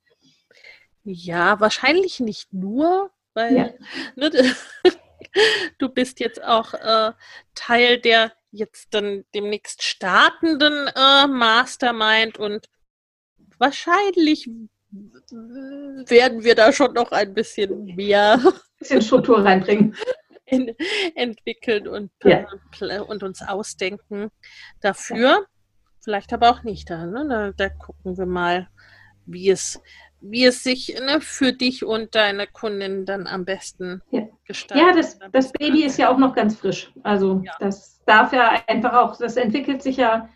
[1.05, 3.71] Ja, wahrscheinlich nicht nur, weil ja.
[4.17, 4.31] ne,
[5.79, 7.13] du bist jetzt auch äh,
[7.55, 12.69] Teil der jetzt dann demnächst startenden äh, Mastermind und
[13.59, 14.51] wahrscheinlich
[14.91, 18.41] werden wir da schon noch ein bisschen mehr
[18.79, 19.95] bisschen Struktur reinbringen.
[20.51, 20.75] In,
[21.15, 22.47] entwickeln und, ja.
[23.03, 24.31] und, uns ausdenken
[24.81, 25.47] dafür.
[26.03, 26.89] Vielleicht aber auch nicht.
[26.89, 27.27] Da, ne?
[27.29, 28.67] da, da gucken wir mal,
[29.27, 29.79] wie es,
[30.21, 34.23] wie es sich ne, für dich und deine Kundin dann am besten ja.
[34.45, 34.87] gestaltet.
[34.87, 36.93] Ja, das, das Baby ist ja auch noch ganz frisch.
[37.03, 37.53] Also ja.
[37.61, 40.29] das darf ja einfach auch, das entwickelt sich ja,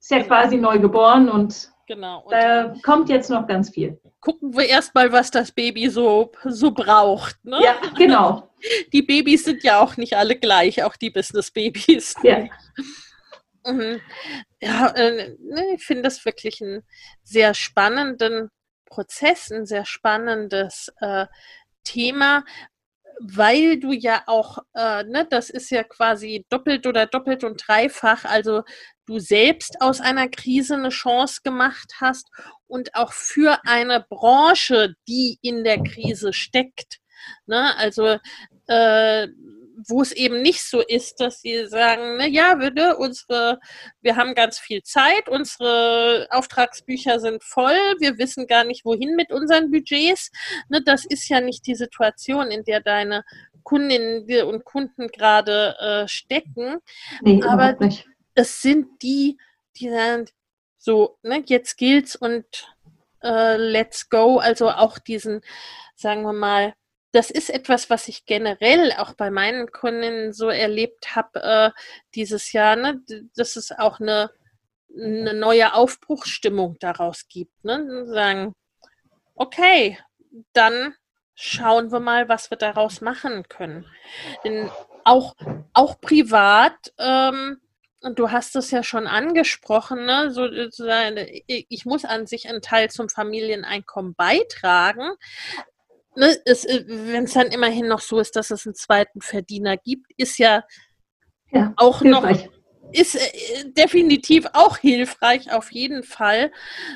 [0.00, 0.28] ist ja genau.
[0.28, 2.22] quasi neu geboren und, genau.
[2.22, 4.00] und da kommt jetzt noch ganz viel.
[4.20, 7.36] Gucken wir erstmal, was das Baby so, so braucht.
[7.44, 7.60] Ne?
[7.62, 8.50] Ja, genau.
[8.92, 12.16] Die Babys sind ja auch nicht alle gleich, auch die Business-Babys.
[12.24, 12.48] Ja.
[13.64, 14.00] Mhm.
[14.60, 16.82] Ja, äh, ne, ich finde das wirklich einen
[17.22, 18.50] sehr spannenden
[18.88, 21.26] Prozess, ein sehr spannendes äh,
[21.84, 22.44] Thema,
[23.20, 28.24] weil du ja auch, äh, ne, das ist ja quasi doppelt oder doppelt und dreifach,
[28.24, 28.62] also
[29.06, 32.28] du selbst aus einer Krise eine Chance gemacht hast
[32.66, 36.98] und auch für eine Branche, die in der Krise steckt.
[37.46, 37.76] Ne?
[37.76, 38.18] Also
[38.68, 39.28] äh,
[39.86, 43.60] wo es eben nicht so ist, dass sie sagen, na ja, wir, unsere,
[44.00, 49.30] wir haben ganz viel Zeit, unsere Auftragsbücher sind voll, wir wissen gar nicht, wohin mit
[49.30, 50.30] unseren Budgets.
[50.68, 53.24] Ne, das ist ja nicht die Situation, in der deine
[53.62, 56.78] Kundinnen und Kunden gerade äh, stecken.
[57.20, 57.76] Nee, Aber
[58.34, 59.38] es sind die,
[59.76, 60.26] die sagen,
[60.78, 62.46] so, ne, jetzt gilt's und
[63.22, 64.38] äh, let's go.
[64.38, 65.42] Also auch diesen,
[65.94, 66.74] sagen wir mal,
[67.12, 71.70] das ist etwas, was ich generell auch bei meinen Kundinnen so erlebt habe äh,
[72.14, 73.02] dieses Jahr, ne?
[73.34, 74.30] dass es auch eine,
[74.94, 77.64] eine neue Aufbruchsstimmung daraus gibt.
[77.64, 78.06] Ne?
[78.06, 78.54] Sagen,
[79.34, 79.98] okay,
[80.52, 80.94] dann
[81.34, 83.86] schauen wir mal, was wir daraus machen können.
[84.44, 84.70] Denn
[85.04, 85.34] auch,
[85.72, 87.60] auch privat, ähm,
[88.00, 90.30] und du hast es ja schon angesprochen, ne?
[90.30, 90.46] so,
[91.46, 95.10] ich muss an sich einen Teil zum Familieneinkommen beitragen
[96.16, 100.10] ne, äh, wenn es dann immerhin noch so ist, dass es einen zweiten Verdiener gibt,
[100.16, 100.64] ist ja,
[101.50, 102.46] ja auch hilfreich.
[102.46, 102.58] noch
[102.92, 106.52] ist äh, definitiv auch hilfreich, auf jeden Fall.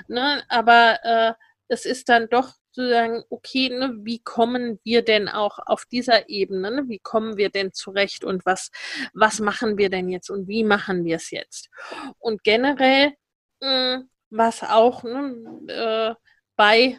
[0.09, 0.43] Ne?
[0.49, 1.33] Aber äh,
[1.69, 6.29] es ist dann doch zu sagen, okay, ne, wie kommen wir denn auch auf dieser
[6.29, 6.85] Ebene, ne?
[6.89, 8.71] wie kommen wir denn zurecht und was,
[9.13, 11.69] was machen wir denn jetzt und wie machen wir es jetzt?
[12.19, 13.13] Und generell,
[13.61, 16.15] mh, hm, was auch ne, äh,
[16.57, 16.99] bei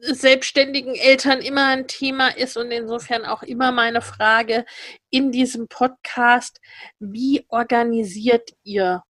[0.00, 4.64] selbstständigen Eltern immer ein Thema ist und insofern auch immer meine Frage
[5.10, 6.60] in diesem Podcast,
[6.98, 9.02] wie organisiert ihr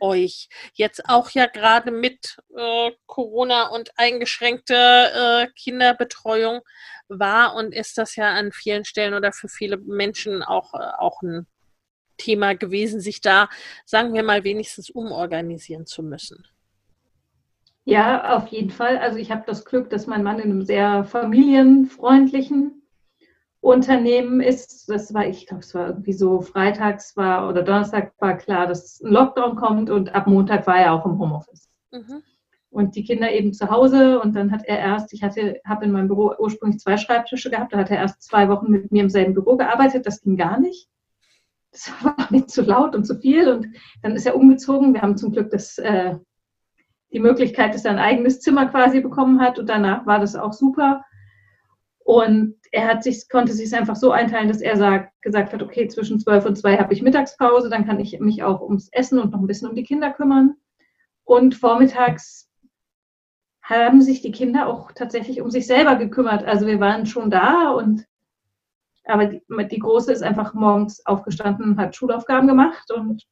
[0.00, 6.60] euch jetzt auch ja gerade mit äh, Corona und eingeschränkte äh, Kinderbetreuung
[7.08, 11.22] war und ist das ja an vielen Stellen oder für viele Menschen auch, äh, auch
[11.22, 11.46] ein
[12.16, 13.48] Thema gewesen, sich da,
[13.84, 16.46] sagen wir mal, wenigstens umorganisieren zu müssen.
[17.88, 18.98] Ja, auf jeden Fall.
[18.98, 22.82] Also ich habe das Glück, dass mein Mann in einem sehr familienfreundlichen
[23.60, 24.90] Unternehmen ist.
[24.90, 29.00] Das war, ich glaube, es war irgendwie so freitags war oder Donnerstag war klar, dass
[29.00, 31.70] ein Lockdown kommt und ab Montag war er auch im Homeoffice.
[31.90, 32.22] Mhm.
[32.68, 35.92] Und die Kinder eben zu Hause und dann hat er erst, ich hatte, habe in
[35.92, 39.08] meinem Büro ursprünglich zwei Schreibtische gehabt, da hat er erst zwei Wochen mit mir im
[39.08, 40.90] selben Büro gearbeitet, das ging gar nicht.
[41.72, 43.66] Das war mir zu laut und zu viel und
[44.02, 44.92] dann ist er umgezogen.
[44.92, 46.16] Wir haben zum Glück das äh,
[47.12, 50.52] die Möglichkeit, dass er ein eigenes Zimmer quasi bekommen hat und danach war das auch
[50.52, 51.04] super.
[52.00, 55.88] Und er hat sich, konnte sich einfach so einteilen, dass er sagt, gesagt hat, okay,
[55.88, 59.32] zwischen zwölf und zwei habe ich Mittagspause, dann kann ich mich auch ums Essen und
[59.32, 60.54] noch ein bisschen um die Kinder kümmern.
[61.24, 62.50] Und vormittags
[63.62, 66.44] haben sich die Kinder auch tatsächlich um sich selber gekümmert.
[66.44, 68.06] Also wir waren schon da und
[69.04, 73.24] aber die, die Große ist einfach morgens aufgestanden hat Schulaufgaben gemacht und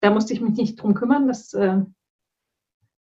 [0.00, 1.28] da musste ich mich nicht drum kümmern.
[1.28, 1.82] Das äh,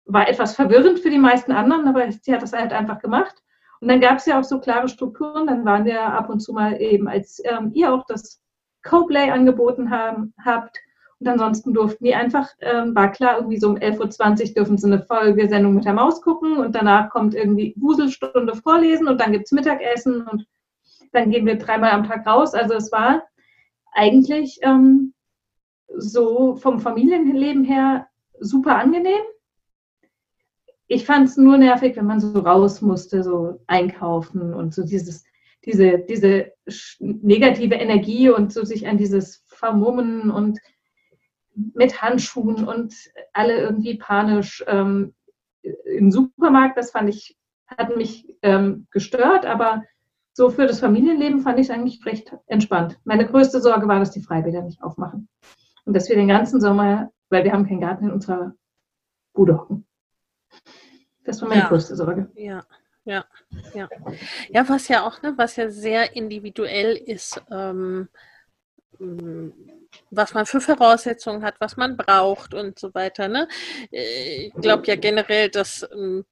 [0.07, 3.43] war etwas verwirrend für die meisten anderen, aber sie hat das halt einfach gemacht.
[3.81, 5.47] Und dann gab es ja auch so klare Strukturen.
[5.47, 8.41] Dann waren wir ab und zu mal eben, als ähm, ihr auch das
[8.83, 10.79] Co-Play angeboten haben, habt.
[11.21, 14.87] Und ansonsten durften die einfach, ähm, war klar, irgendwie so um 11.20 Uhr dürfen sie
[14.87, 19.47] eine Folgesendung mit der Maus gucken und danach kommt irgendwie Wuselstunde vorlesen und dann gibt
[19.47, 20.47] es Mittagessen und
[21.13, 22.55] dann gehen wir dreimal am Tag raus.
[22.55, 23.23] Also es war
[23.93, 25.15] eigentlich ähm,
[25.97, 28.09] so vom Familienleben her
[28.41, 29.23] super angenehm
[30.95, 35.25] ich fand es nur nervig, wenn man so raus musste, so einkaufen und so dieses,
[35.65, 36.53] diese, diese
[37.01, 40.61] negative Energie und so sich an dieses Vermummen und
[41.55, 42.95] mit Handschuhen und
[43.33, 45.15] alle irgendwie panisch ähm,
[45.63, 49.83] im Supermarkt, das fand ich, hat mich ähm, gestört, aber
[50.33, 52.99] so für das Familienleben fand ich es eigentlich recht entspannt.
[53.05, 55.29] Meine größte Sorge war, dass die Freibäder nicht aufmachen.
[55.85, 58.55] Und dass wir den ganzen Sommer, weil wir haben keinen Garten in unserer
[59.33, 59.87] Bude hocken.
[61.25, 61.69] Das war meine ja.
[61.69, 62.31] größte Sorge.
[62.35, 62.65] Ja.
[63.07, 63.27] Ja,
[63.75, 63.89] ja.
[64.49, 68.09] Ja, was ja auch, ne, was ja sehr individuell ist, ähm,
[68.99, 69.51] mm,
[70.11, 73.29] was man für Voraussetzungen hat, was man braucht und so weiter.
[73.29, 73.47] Ne?
[73.93, 76.25] Äh, ich glaube ja generell, dass ähm,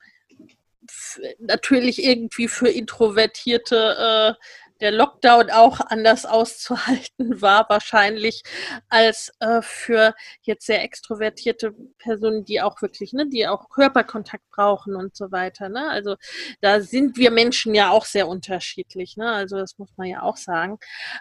[1.38, 4.44] natürlich irgendwie für Introvertierte äh,
[4.82, 8.42] der Lockdown auch anders auszuhalten war, wahrscheinlich
[8.88, 14.96] als äh, für jetzt sehr extrovertierte Personen, die auch wirklich, ne, die auch Körperkontakt brauchen
[14.96, 15.68] und so weiter.
[15.68, 15.88] Ne?
[15.88, 16.16] Also
[16.60, 19.16] da sind wir Menschen ja auch sehr unterschiedlich.
[19.16, 19.30] Ne?
[19.30, 20.78] Also das muss man ja auch sagen.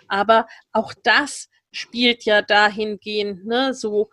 [0.08, 4.10] Aber auch das spielt ja dahingehend, ne, so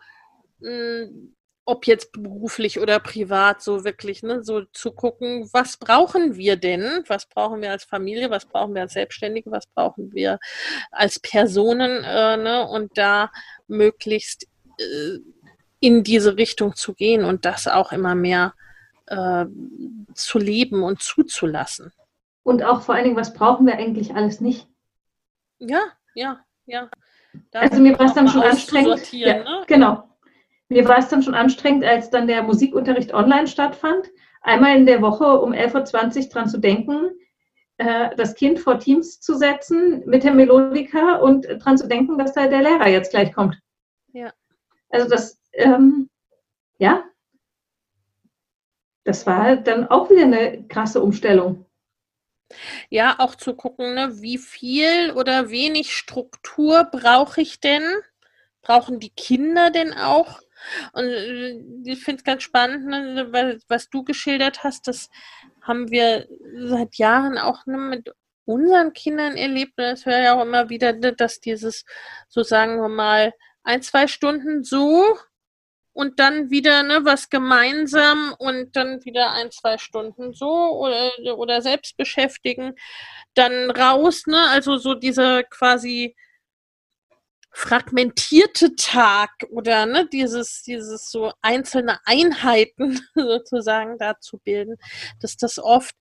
[0.59, 1.33] mm,
[1.69, 7.03] ob jetzt beruflich oder privat, so wirklich, ne, so zu gucken, was brauchen wir denn?
[7.07, 8.31] Was brauchen wir als Familie?
[8.31, 9.51] Was brauchen wir als Selbstständige?
[9.51, 10.39] Was brauchen wir
[10.91, 12.03] als Personen?
[12.03, 13.29] Äh, ne, und da
[13.67, 14.47] möglichst
[14.79, 15.19] äh,
[15.79, 18.55] in diese Richtung zu gehen und das auch immer mehr
[19.05, 19.45] äh,
[20.15, 21.93] zu leben und zuzulassen.
[22.41, 24.67] Und auch vor allen Dingen, was brauchen wir eigentlich alles nicht?
[25.59, 25.81] Ja,
[26.15, 26.89] ja, ja.
[27.51, 29.13] Da also mir war es dann schon anstrengend.
[29.13, 29.63] Ja, ne?
[29.67, 30.08] Genau,
[30.69, 34.09] mir war es dann schon anstrengend, als dann der Musikunterricht online stattfand,
[34.41, 37.11] einmal in der Woche um 11.20 Uhr dran zu denken,
[37.77, 42.33] äh, das Kind vor Teams zu setzen mit der Melodika und dran zu denken, dass
[42.33, 43.59] da der Lehrer jetzt gleich kommt.
[44.13, 44.31] Ja.
[44.89, 46.09] Also das, ähm,
[46.77, 47.03] ja,
[49.03, 51.65] das war dann auch wieder eine krasse Umstellung.
[52.89, 57.83] Ja, auch zu gucken, ne, wie viel oder wenig Struktur brauche ich denn?
[58.61, 60.41] Brauchen die Kinder denn auch?
[60.93, 65.09] Und äh, ich finde es ganz spannend, ne, was du geschildert hast, das
[65.61, 68.11] haben wir seit Jahren auch ne, mit
[68.45, 69.73] unseren Kindern erlebt.
[69.77, 71.85] Das höre ja auch immer wieder, ne, dass dieses,
[72.27, 75.17] so sagen wir mal, ein, zwei Stunden so
[75.93, 81.61] und dann wieder ne, was gemeinsam und dann wieder ein, zwei Stunden so oder, oder
[81.61, 82.75] selbst beschäftigen,
[83.35, 84.49] dann raus, ne?
[84.49, 86.15] Also so diese quasi
[87.59, 94.77] fragmentierte Tag oder ne, dieses, dieses so einzelne Einheiten sozusagen dazu bilden,
[95.21, 95.93] dass das oft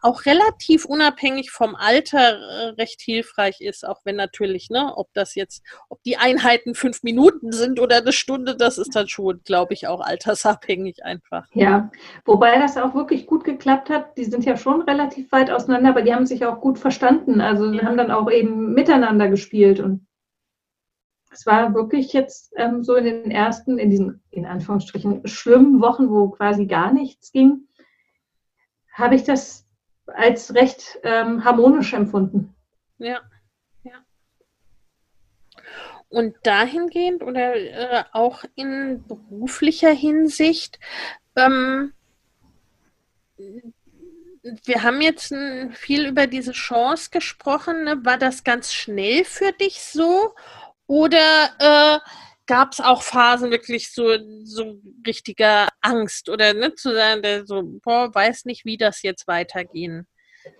[0.00, 5.34] auch relativ unabhängig vom Alter äh, recht hilfreich ist, auch wenn natürlich, ne, ob das
[5.34, 9.74] jetzt, ob die Einheiten fünf Minuten sind oder eine Stunde, das ist dann schon, glaube
[9.74, 11.46] ich, auch altersabhängig einfach.
[11.52, 11.90] Ja,
[12.24, 14.16] wobei das auch wirklich gut geklappt hat.
[14.16, 17.40] Die sind ja schon relativ weit auseinander, aber die haben sich auch gut verstanden.
[17.40, 17.82] Also ja.
[17.84, 20.06] haben dann auch eben miteinander gespielt und
[21.32, 26.10] es war wirklich jetzt ähm, so in den ersten, in diesen, in Anführungsstrichen, schlimmen Wochen,
[26.10, 27.68] wo quasi gar nichts ging,
[28.92, 29.66] habe ich das
[30.06, 32.54] als recht ähm, harmonisch empfunden.
[32.98, 33.20] Ja,
[33.82, 34.04] ja.
[36.08, 40.78] Und dahingehend oder äh, auch in beruflicher Hinsicht,
[41.36, 41.94] ähm,
[44.64, 45.32] wir haben jetzt
[45.72, 47.84] viel über diese Chance gesprochen.
[47.84, 48.04] Ne?
[48.04, 50.34] War das ganz schnell für dich so?
[50.92, 51.98] Oder äh,
[52.46, 54.14] gab es auch Phasen wirklich so,
[54.44, 59.26] so richtiger Angst oder ne, zu sagen, der so, boah, weiß nicht, wie das jetzt
[59.26, 60.06] weitergehen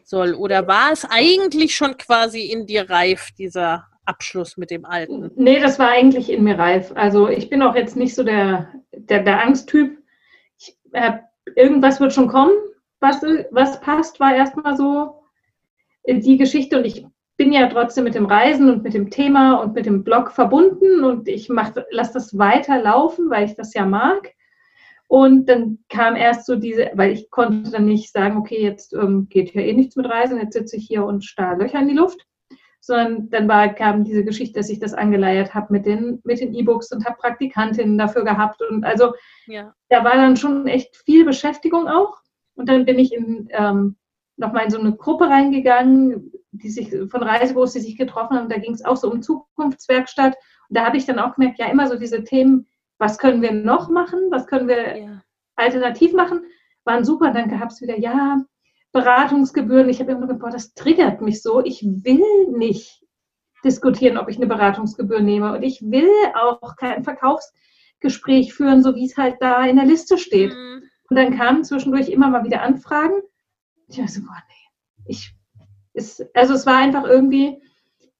[0.05, 0.33] soll?
[0.33, 5.31] Oder war es eigentlich schon quasi in dir reif, dieser Abschluss mit dem Alten?
[5.35, 6.93] Nee, das war eigentlich in mir reif.
[6.95, 9.99] Also ich bin auch jetzt nicht so der, der, der Angsttyp.
[10.57, 11.25] Ich habe
[11.57, 12.57] irgendwas wird schon kommen,
[13.01, 13.21] was,
[13.51, 15.25] was passt, war erstmal so
[16.07, 16.79] die Geschichte.
[16.79, 17.05] Und ich
[17.43, 21.03] bin ja trotzdem mit dem Reisen und mit dem Thema und mit dem Blog verbunden
[21.03, 24.33] und ich lasse das weiterlaufen, weil ich das ja mag.
[25.09, 29.27] Und dann kam erst so diese, weil ich konnte dann nicht sagen, okay, jetzt ähm,
[29.29, 31.97] geht hier eh nichts mit Reisen, jetzt sitze ich hier und starr Löcher in die
[31.97, 32.25] Luft,
[32.79, 36.55] sondern dann war, kam diese Geschichte, dass ich das angeleiert habe mit den mit den
[36.55, 39.15] E-Books und habe Praktikantinnen dafür gehabt und also
[39.49, 39.75] ja.
[39.89, 42.19] da war dann schon echt viel Beschäftigung auch.
[42.55, 43.97] Und dann bin ich in ähm,
[44.37, 48.49] nochmal in so eine Gruppe reingegangen, die sich von Reisebüros, die sich getroffen haben.
[48.49, 50.37] Da ging es auch so um Zukunftswerkstatt.
[50.69, 52.67] Und da habe ich dann auch gemerkt, ja, immer so diese Themen,
[52.99, 55.23] was können wir noch machen, was können wir ja.
[55.57, 56.43] alternativ machen,
[56.85, 57.33] waren super.
[57.33, 58.45] Dann gab es wieder, ja,
[58.93, 59.89] Beratungsgebühren.
[59.89, 61.65] Ich habe immer gedacht, boah, das triggert mich so.
[61.65, 63.03] Ich will nicht
[63.65, 65.55] diskutieren, ob ich eine Beratungsgebühr nehme.
[65.55, 70.19] Und ich will auch kein Verkaufsgespräch führen, so wie es halt da in der Liste
[70.19, 70.53] steht.
[70.53, 70.83] Mhm.
[71.09, 73.23] Und dann kamen zwischendurch immer mal wieder Anfragen.
[73.89, 75.35] Ich dachte so, boah, nee, ich
[75.95, 77.61] ist, also es war einfach irgendwie,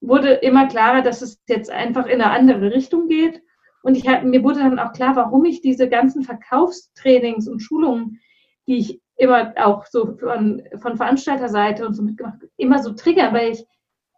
[0.01, 3.41] wurde immer klarer, dass es jetzt einfach in eine andere Richtung geht.
[3.81, 8.19] Und ich mir wurde dann auch klar, warum ich diese ganzen Verkaufstrainings und Schulungen,
[8.67, 13.51] die ich immer auch so von, von Veranstalterseite und so mitgemacht, immer so triggern, weil
[13.51, 13.65] ich,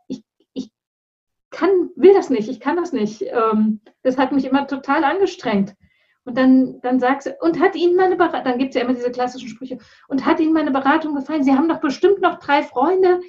[0.07, 0.71] ich, ich
[1.49, 3.23] kann, will das nicht, ich kann das nicht.
[3.23, 5.75] Ähm, das hat mich immer total angestrengt.
[6.25, 8.95] Und dann, dann sagst du, und hat Ihnen meine Beratung, dann gibt es ja immer
[8.95, 9.77] diese klassischen Sprüche,
[10.07, 11.43] und hat Ihnen meine Beratung gefallen?
[11.43, 13.19] Sie haben doch bestimmt noch drei Freunde,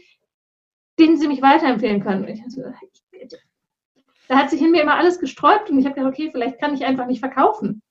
[0.99, 2.27] denen sie mich weiterempfehlen können.
[2.49, 2.63] So,
[4.29, 6.75] da hat sich in mir immer alles gesträubt und ich habe gedacht, okay, vielleicht kann
[6.75, 7.83] ich einfach nicht verkaufen.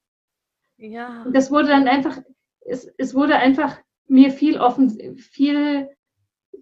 [0.78, 1.24] Ja.
[1.24, 2.18] Und das wurde dann einfach,
[2.62, 3.78] es, es wurde einfach
[4.08, 5.89] mir viel offen, viel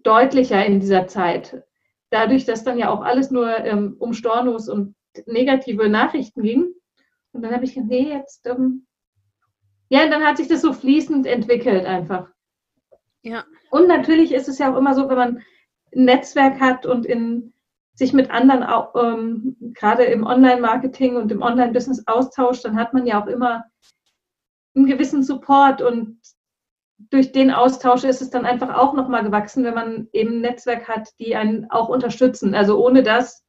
[0.02, 1.64] deutlicher in dieser Zeit.
[2.10, 4.94] Dadurch, dass dann ja auch alles nur ähm, um Stornos und
[5.26, 6.72] negative Nachrichten ging.
[7.32, 8.86] Und dann habe ich gedacht, nee, jetzt, ähm,
[9.88, 12.28] ja, und dann hat sich das so fließend entwickelt einfach.
[13.22, 13.44] Ja.
[13.70, 15.42] Und natürlich ist es ja auch immer so, wenn man
[15.94, 17.52] ein Netzwerk hat und in,
[17.94, 23.06] sich mit anderen, auch, ähm, gerade im Online-Marketing und im Online-Business austauscht, dann hat man
[23.06, 23.64] ja auch immer
[24.74, 26.18] einen gewissen Support und
[27.10, 30.88] durch den Austausch ist es dann einfach auch nochmal gewachsen, wenn man eben ein Netzwerk
[30.88, 32.54] hat, die einen auch unterstützen.
[32.54, 33.44] Also ohne das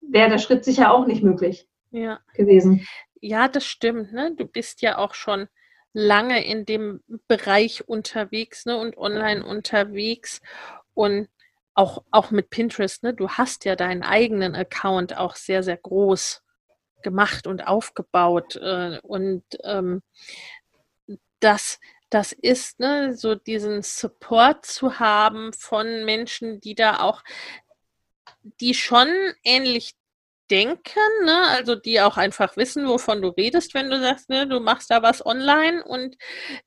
[0.00, 2.20] wäre der Schritt sicher auch nicht möglich ja.
[2.34, 2.86] gewesen.
[3.20, 4.12] Ja, das stimmt.
[4.12, 4.34] Ne?
[4.36, 5.48] Du bist ja auch schon
[5.92, 8.76] lange in dem Bereich unterwegs ne?
[8.76, 10.40] und online unterwegs.
[10.92, 11.28] Und
[11.74, 13.14] auch, auch mit Pinterest, ne?
[13.14, 16.42] Du hast ja deinen eigenen Account auch sehr, sehr groß
[17.02, 18.56] gemacht und aufgebaut.
[18.56, 20.02] Äh, und ähm,
[21.40, 21.78] das,
[22.10, 27.22] das ist, ne, so diesen Support zu haben von Menschen, die da auch,
[28.60, 29.08] die schon
[29.42, 29.94] ähnlich
[30.50, 31.48] denken, ne?
[31.48, 35.02] also die auch einfach wissen, wovon du redest, wenn du sagst, ne, du machst da
[35.02, 36.16] was online und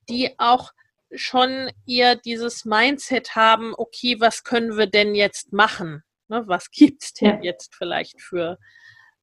[0.10, 0.72] die auch
[1.14, 6.04] schon eher dieses Mindset haben, okay, was können wir denn jetzt machen?
[6.28, 7.52] Ne, was gibt es denn ja.
[7.52, 8.58] jetzt vielleicht für,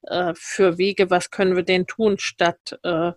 [0.03, 3.11] äh, für Wege, was können wir denn tun, statt äh,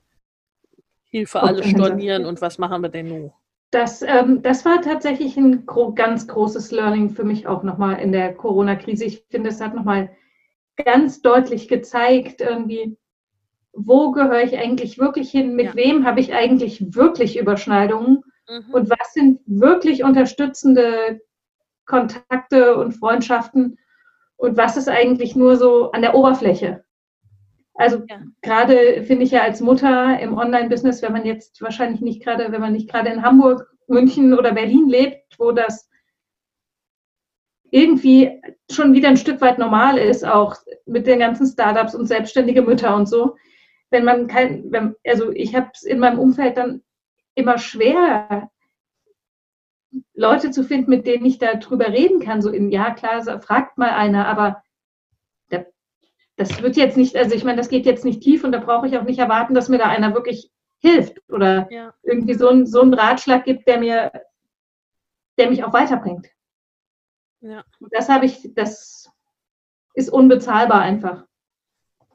[1.10, 3.32] Hilfe alle stornieren und was machen wir denn nun?
[3.70, 8.12] Das, ähm, das war tatsächlich ein gro ganz großes Learning für mich auch nochmal in
[8.12, 9.04] der Corona-Krise.
[9.04, 10.10] Ich finde, es hat nochmal
[10.76, 12.96] ganz deutlich gezeigt, irgendwie,
[13.72, 15.74] wo gehöre ich eigentlich wirklich hin, mit ja.
[15.76, 18.72] wem habe ich eigentlich wirklich Überschneidungen Mhm.
[18.72, 21.20] Und was sind wirklich unterstützende
[21.84, 23.78] Kontakte und Freundschaften?
[24.36, 26.84] Und was ist eigentlich nur so an der Oberfläche?
[27.74, 28.20] Also ja.
[28.42, 32.60] gerade finde ich ja als Mutter im Online-Business, wenn man jetzt wahrscheinlich nicht gerade, wenn
[32.60, 35.88] man nicht gerade in Hamburg, München oder Berlin lebt, wo das
[37.70, 38.40] irgendwie
[38.70, 42.94] schon wieder ein Stück weit normal ist, auch mit den ganzen Startups und selbstständige Mütter
[42.96, 43.36] und so.
[43.90, 46.82] Wenn man kein, wenn, also ich habe es in meinem Umfeld dann
[47.38, 48.50] immer schwer,
[50.14, 52.42] Leute zu finden, mit denen ich darüber reden kann.
[52.42, 54.62] So im Ja, klar, fragt mal einer, aber
[56.38, 58.86] das wird jetzt nicht, also ich meine, das geht jetzt nicht tief und da brauche
[58.86, 61.92] ich auch nicht erwarten, dass mir da einer wirklich hilft oder ja.
[62.04, 64.12] irgendwie so, ein, so einen Ratschlag gibt, der mir,
[65.36, 66.28] der mich auch weiterbringt.
[67.40, 67.64] Ja.
[67.90, 69.10] das habe ich, das
[69.94, 71.24] ist unbezahlbar einfach,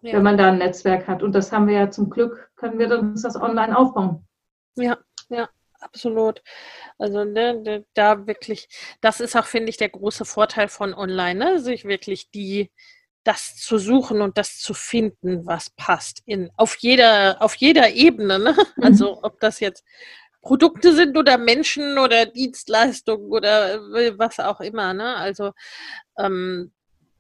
[0.02, 0.14] ja.
[0.14, 1.22] wenn man da ein Netzwerk hat.
[1.22, 4.26] Und das haben wir ja zum Glück, können wir uns das online aufbauen.
[4.76, 4.98] Ja,
[5.34, 6.42] ja, absolut.
[6.98, 8.68] Also ne, da wirklich,
[9.02, 11.60] das ist auch, finde ich, der große Vorteil von online, ne?
[11.60, 12.72] sich wirklich die
[13.24, 18.40] das zu suchen und das zu finden, was passt in auf jeder auf jeder Ebene.
[18.40, 18.56] Ne?
[18.76, 18.84] Mhm.
[18.84, 19.84] Also ob das jetzt
[20.42, 23.80] Produkte sind oder Menschen oder Dienstleistungen oder
[24.18, 24.94] was auch immer.
[24.94, 25.16] Ne?
[25.16, 25.54] Also
[26.18, 26.74] ähm,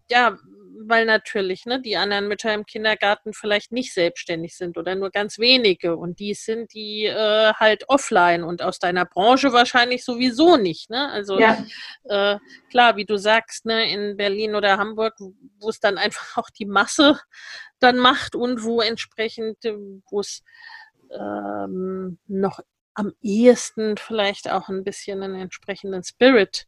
[0.09, 0.37] ja,
[0.79, 5.39] weil natürlich ne, die anderen Mütter im Kindergarten vielleicht nicht selbstständig sind oder nur ganz
[5.39, 10.89] wenige und die sind die äh, halt offline und aus deiner Branche wahrscheinlich sowieso nicht.
[10.89, 11.09] Ne?
[11.11, 11.63] Also ja.
[12.05, 12.37] äh,
[12.69, 15.15] klar, wie du sagst, ne, in Berlin oder Hamburg,
[15.59, 17.19] wo es dann einfach auch die Masse
[17.79, 19.75] dann macht und wo entsprechend, äh,
[20.09, 20.43] wo es
[21.11, 22.59] ähm, noch
[22.95, 26.67] am ehesten vielleicht auch ein bisschen einen entsprechenden Spirit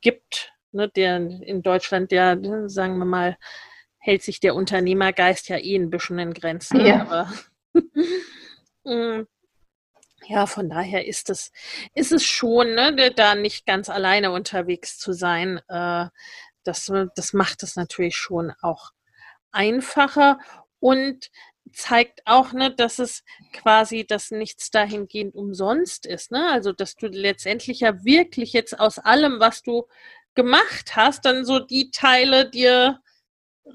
[0.00, 2.38] gibt, ne, der in Deutschland, der,
[2.68, 3.36] sagen wir mal,
[3.98, 6.84] hält sich der Unternehmergeist ja eh ein bisschen in Grenzen.
[6.84, 7.02] Ja.
[7.02, 7.32] Aber,
[8.84, 9.26] mm,
[10.28, 11.52] ja, von daher ist es,
[11.94, 15.60] ist es schon, ne, da nicht ganz alleine unterwegs zu sein.
[15.68, 16.06] Äh,
[16.64, 18.90] das, das macht es natürlich schon auch
[19.52, 20.38] einfacher
[20.80, 21.30] und
[21.72, 26.30] zeigt auch, ne, dass es quasi, dass nichts dahingehend umsonst ist.
[26.30, 26.50] Ne?
[26.50, 29.86] Also, dass du letztendlich ja wirklich jetzt aus allem, was du
[30.36, 33.00] gemacht hast, dann so die Teile dir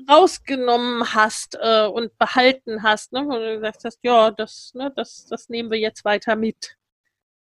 [0.10, 3.26] rausgenommen hast äh, und behalten hast, ne?
[3.26, 6.78] wo du gesagt hast, ja, das, ne, das, das nehmen wir jetzt weiter mit.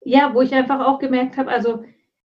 [0.02, 1.84] Ja, wo ich einfach auch gemerkt habe, also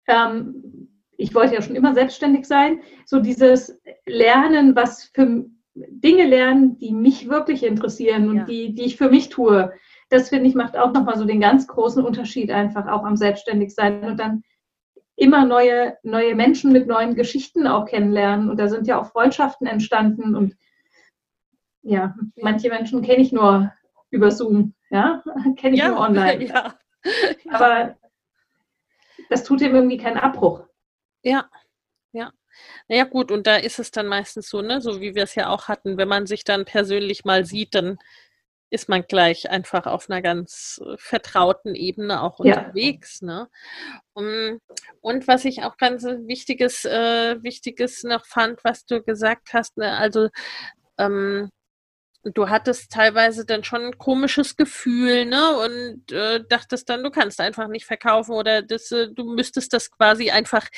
[0.08, 5.44] ähm, ich wollte ja schon immer selbstständig sein, so dieses Lernen, was für
[5.74, 8.44] Dinge lernen, die mich wirklich interessieren und ja.
[8.44, 9.72] die, die ich für mich tue,
[10.08, 14.02] das finde ich macht auch nochmal so den ganz großen Unterschied einfach auch am Selbstständigsein
[14.04, 14.42] und dann
[15.20, 18.48] immer neue, neue Menschen mit neuen Geschichten auch kennenlernen.
[18.48, 20.34] Und da sind ja auch Freundschaften entstanden.
[20.34, 20.56] Und
[21.82, 23.70] ja, manche Menschen kenne ich nur
[24.08, 25.22] über Zoom, ja,
[25.56, 26.44] kenne ich ja, nur online.
[27.02, 27.54] Ja.
[27.56, 27.96] Aber
[29.30, 30.64] das tut ihm irgendwie keinen Abbruch.
[31.22, 31.48] Ja,
[32.12, 32.30] ja.
[32.88, 35.48] Naja, gut, und da ist es dann meistens so, ne, so wie wir es ja
[35.48, 37.98] auch hatten, wenn man sich dann persönlich mal sieht, dann
[38.70, 42.58] ist man gleich einfach auf einer ganz äh, vertrauten Ebene auch ja.
[42.58, 43.20] unterwegs.
[43.20, 43.48] Ne?
[44.12, 44.60] Und,
[45.00, 49.96] und, was ich auch ganz wichtiges, äh, wichtiges noch fand, was du gesagt hast, ne?
[49.96, 50.28] also
[50.98, 51.50] ähm,
[52.24, 55.56] du hattest teilweise dann schon ein komisches Gefühl, ne?
[55.58, 59.90] Und äh, dachtest dann, du kannst einfach nicht verkaufen oder das, äh, du müsstest das
[59.90, 60.68] quasi einfach,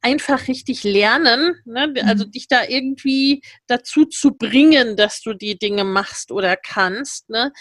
[0.00, 1.92] einfach richtig lernen, ne?
[2.04, 2.30] Also mhm.
[2.30, 7.52] dich da irgendwie dazu zu bringen, dass du die Dinge machst oder kannst, ne?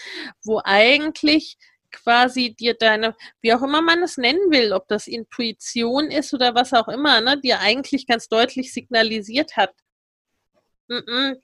[0.44, 1.58] Wo eigentlich
[1.92, 6.56] quasi dir deine, wie auch immer man es nennen will, ob das Intuition ist oder
[6.56, 9.72] was auch immer, ne, dir eigentlich ganz deutlich signalisiert hat,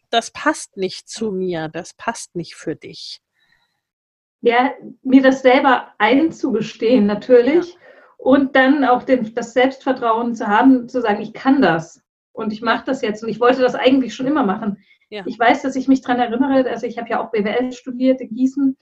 [0.10, 3.22] das passt nicht zu mir, das passt nicht für dich.
[4.42, 4.72] Ja,
[5.04, 7.80] mir das selber einzugestehen natürlich ja.
[8.18, 12.62] und dann auch den, das Selbstvertrauen zu haben, zu sagen, ich kann das und ich
[12.62, 14.78] mache das jetzt und ich wollte das eigentlich schon immer machen.
[15.10, 15.24] Ja.
[15.26, 18.30] Ich weiß, dass ich mich daran erinnere, also ich habe ja auch BWL studiert in
[18.30, 18.78] Gießen,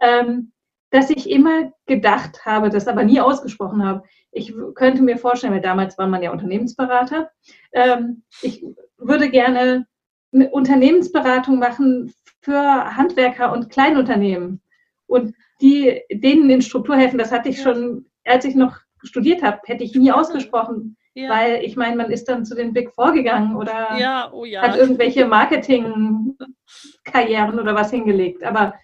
[0.00, 0.52] ähm,
[0.90, 4.02] dass ich immer gedacht habe, das aber nie ausgesprochen habe.
[4.30, 7.30] Ich könnte mir vorstellen, weil damals war man ja Unternehmensberater,
[7.72, 8.64] ähm, ich
[8.96, 9.86] würde gerne
[10.30, 14.60] Unternehmensberatung machen für Handwerker und Kleinunternehmen
[15.06, 17.18] und die denen in Struktur helfen.
[17.18, 21.30] Das hatte ich schon, als ich noch studiert habe, hätte ich nie ausgesprochen, ja.
[21.30, 24.62] weil ich meine, man ist dann zu den Big Four gegangen oder ja, oh ja.
[24.62, 28.44] hat irgendwelche Marketing-Karrieren oder was hingelegt.
[28.44, 28.74] Aber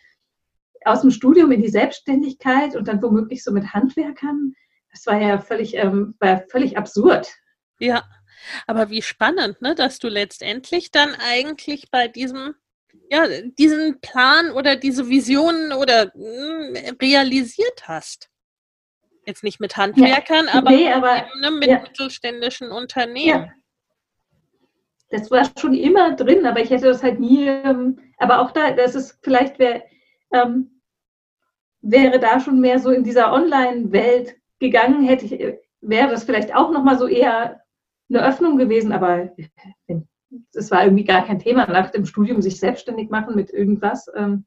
[0.85, 4.55] aus dem Studium in die Selbstständigkeit und dann womöglich so mit Handwerkern,
[4.91, 7.33] das war ja völlig, ähm, war völlig absurd.
[7.81, 8.03] Ja,
[8.67, 12.55] aber wie spannend, ne, dass du letztendlich dann eigentlich bei diesem,
[13.11, 13.27] ja,
[13.59, 18.31] diesen Plan oder diese Visionen oder mh, hm, realisiert hast.
[19.27, 21.81] Jetzt nicht mit Handwerkern, ja, aber, nee, aber eben, ne, mit ja.
[21.81, 23.45] mittelständischen Unternehmen.
[23.47, 23.53] Ja.
[25.11, 28.73] Das war schon immer drin, aber ich hätte das halt nie, ähm, aber auch da,
[28.73, 29.85] das ist vielleicht wär,
[30.33, 30.81] ähm,
[31.81, 36.71] wäre da schon mehr so in dieser Online-Welt gegangen, hätte ich, wäre das vielleicht auch
[36.71, 37.64] nochmal so eher
[38.09, 39.31] eine Öffnung gewesen, aber
[40.53, 44.11] es war irgendwie gar kein Thema nach dem Studium, sich selbstständig machen mit irgendwas.
[44.15, 44.45] Ähm,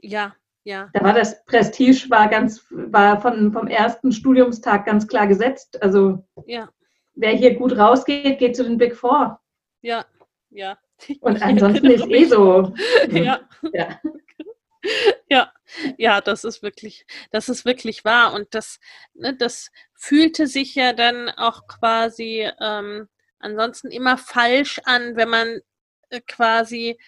[0.00, 0.90] ja, ja.
[0.92, 5.82] Da war das Prestige war ganz, war von, vom ersten Studiumstag ganz klar gesetzt.
[5.82, 6.68] Also ja.
[7.14, 9.40] wer hier gut rausgeht, geht zu den Big Four.
[9.80, 10.04] Ja,
[10.50, 10.78] ja.
[11.20, 12.72] Und ansonsten ist eh so.
[13.10, 13.40] ja.
[13.72, 14.00] ja.
[15.30, 15.52] Ja,
[15.96, 18.34] ja, das ist wirklich, das ist wirklich wahr.
[18.34, 18.80] Und das,
[19.14, 19.70] ne, das
[20.02, 25.60] fühlte sich ja dann auch quasi ähm, ansonsten immer falsch an, wenn man
[26.10, 26.98] äh, quasi,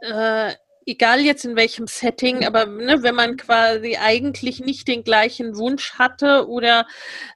[0.00, 0.54] äh,
[0.86, 5.98] egal jetzt in welchem Setting, aber ne, wenn man quasi eigentlich nicht den gleichen Wunsch
[5.98, 6.86] hatte oder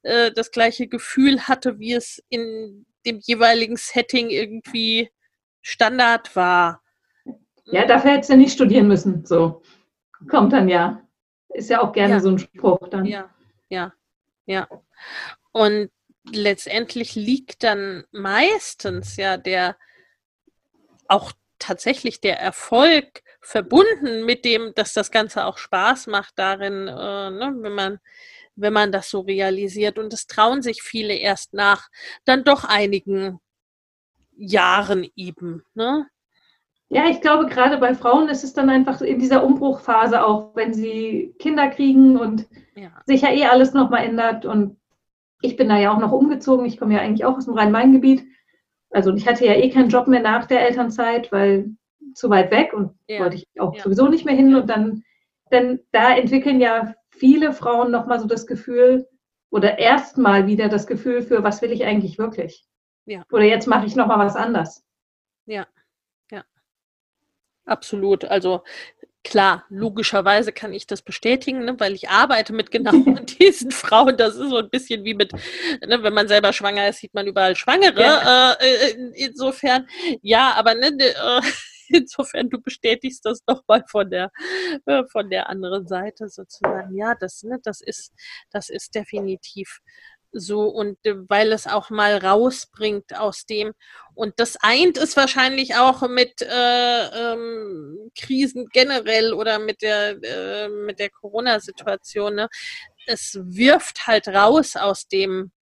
[0.02, 5.10] äh, das gleiche Gefühl hatte, wie es in dem jeweiligen Setting irgendwie
[5.60, 6.82] Standard war.
[7.66, 9.26] Ja, dafür hättest du nicht studieren müssen.
[9.26, 9.60] So
[10.30, 11.06] kommt dann ja.
[11.50, 12.20] Ist ja auch gerne ja.
[12.20, 13.04] so ein Spruch dann.
[13.04, 13.28] Ja,
[13.68, 13.92] ja,
[14.46, 14.68] ja.
[15.52, 15.90] Und
[16.30, 19.76] letztendlich liegt dann meistens ja der,
[21.08, 27.30] auch tatsächlich der Erfolg verbunden mit dem, dass das Ganze auch Spaß macht darin, äh,
[27.30, 28.00] ne, wenn man
[28.56, 29.98] wenn man das so realisiert.
[29.98, 31.88] Und es trauen sich viele erst nach
[32.24, 33.40] dann doch einigen
[34.36, 35.64] Jahren eben.
[35.74, 36.06] Ne?
[36.94, 40.74] Ja, ich glaube, gerade bei Frauen ist es dann einfach in dieser Umbruchphase auch, wenn
[40.74, 42.90] sie Kinder kriegen und ja.
[43.06, 44.44] sich ja eh alles nochmal ändert.
[44.44, 44.76] Und
[45.40, 46.66] ich bin da ja auch noch umgezogen.
[46.66, 48.24] Ich komme ja eigentlich auch aus dem Rhein-Main-Gebiet.
[48.90, 51.70] Also ich hatte ja eh keinen Job mehr nach der Elternzeit, weil
[52.12, 53.20] zu weit weg und ja.
[53.20, 53.82] wollte ich auch ja.
[53.82, 54.54] sowieso nicht mehr hin.
[54.54, 55.02] Und dann,
[55.50, 59.08] denn da entwickeln ja viele Frauen nochmal so das Gefühl
[59.48, 62.66] oder erstmal wieder das Gefühl für, was will ich eigentlich wirklich?
[63.32, 64.84] Oder jetzt mache ich nochmal was anders.
[67.64, 68.24] Absolut.
[68.24, 68.62] Also
[69.24, 72.92] klar, logischerweise kann ich das bestätigen, ne, weil ich arbeite mit genau
[73.40, 74.16] diesen Frauen.
[74.16, 77.26] Das ist so ein bisschen wie mit, ne, wenn man selber schwanger ist, sieht man
[77.26, 78.00] überall Schwangere.
[78.00, 78.52] Ja.
[78.54, 79.86] Äh, äh insofern,
[80.22, 81.40] ja, aber ne, ne äh,
[81.88, 84.30] insofern, du bestätigst das nochmal von der,
[84.86, 86.94] äh, von der anderen Seite sozusagen.
[86.96, 88.12] Ja, das, ne, das ist,
[88.50, 89.80] das ist definitiv
[90.32, 93.72] so und äh, weil es auch mal rausbringt aus dem
[94.14, 100.68] und das eint es wahrscheinlich auch mit äh, ähm, Krisen generell oder mit der äh,
[100.68, 102.34] mit der Corona-Situation.
[102.34, 102.48] Ne?
[103.06, 105.52] Es wirft halt raus aus dem,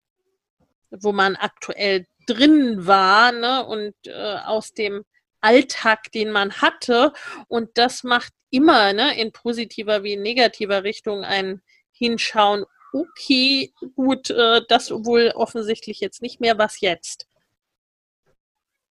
[0.89, 3.65] wo man aktuell drin war ne?
[3.65, 5.03] und äh, aus dem
[5.41, 7.13] Alltag, den man hatte
[7.47, 11.61] und das macht immer ne, in positiver wie in negativer Richtung ein
[11.91, 17.27] Hinschauen okay, gut, äh, das wohl offensichtlich jetzt nicht mehr, was jetzt?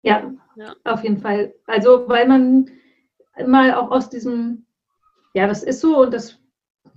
[0.02, 1.54] Ja, ja, auf jeden Fall.
[1.66, 2.70] Also, weil man
[3.48, 4.66] mal auch aus diesem,
[5.34, 6.40] ja, das ist so und das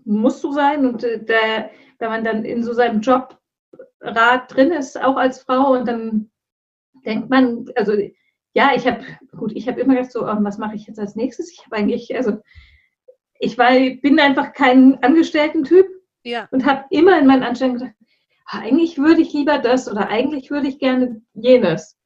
[0.05, 5.03] muss so sein und äh, der, wenn man dann in so seinem Jobrad drin ist,
[5.03, 6.30] auch als Frau und dann
[7.05, 7.94] denkt man, also
[8.55, 9.05] ja, ich habe,
[9.36, 11.53] gut, ich habe immer gedacht so, um, was mache ich jetzt als nächstes?
[11.53, 12.38] Ich habe eigentlich, also
[13.38, 15.86] ich war, bin einfach kein Angestellten-Typ
[16.22, 16.48] ja.
[16.50, 17.96] Und habe immer in meinen Anstrengungen gedacht,
[18.46, 21.96] ah, eigentlich würde ich lieber das oder eigentlich würde ich gerne jenes.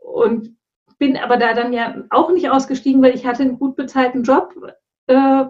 [0.00, 0.56] Und
[0.98, 4.54] bin aber da dann ja auch nicht ausgestiegen, weil ich hatte einen gut bezahlten Job.
[5.06, 5.44] Äh,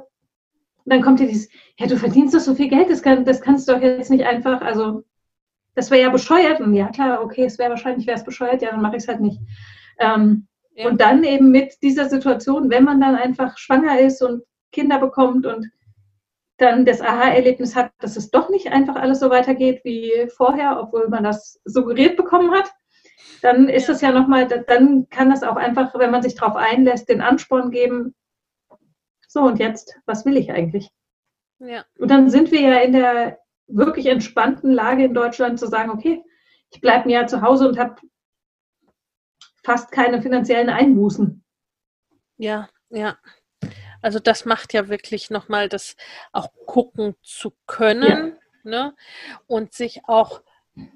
[0.86, 1.48] dann kommt hier dieses,
[1.78, 4.24] ja, du verdienst doch so viel Geld, das, kann, das kannst du doch jetzt nicht
[4.24, 5.04] einfach, also
[5.74, 6.60] das wäre ja bescheuert.
[6.60, 9.08] Und ja, klar, okay, es wäre wahrscheinlich, wäre es bescheuert, ja, dann mache ich es
[9.08, 9.40] halt nicht.
[9.98, 10.88] Ähm, ja.
[10.88, 14.42] Und dann eben mit dieser Situation, wenn man dann einfach schwanger ist und
[14.72, 15.70] Kinder bekommt und
[16.59, 21.09] dann das Aha-Erlebnis hat, dass es doch nicht einfach alles so weitergeht wie vorher, obwohl
[21.09, 22.72] man das suggeriert bekommen hat,
[23.42, 26.57] dann ist es ja, ja nochmal, dann kann das auch einfach, wenn man sich darauf
[26.57, 28.14] einlässt, den Ansporn geben,
[29.28, 30.90] so und jetzt, was will ich eigentlich?
[31.59, 31.84] Ja.
[31.98, 36.22] Und dann sind wir ja in der wirklich entspannten Lage in Deutschland zu sagen, okay,
[36.70, 37.96] ich bleibe mir ja zu Hause und habe
[39.62, 41.44] fast keine finanziellen Einbußen.
[42.38, 43.18] Ja, ja.
[44.03, 45.97] Also das macht ja wirklich nochmal das
[46.32, 48.70] auch gucken zu können ja.
[48.70, 48.94] ne?
[49.47, 50.42] und sich auch,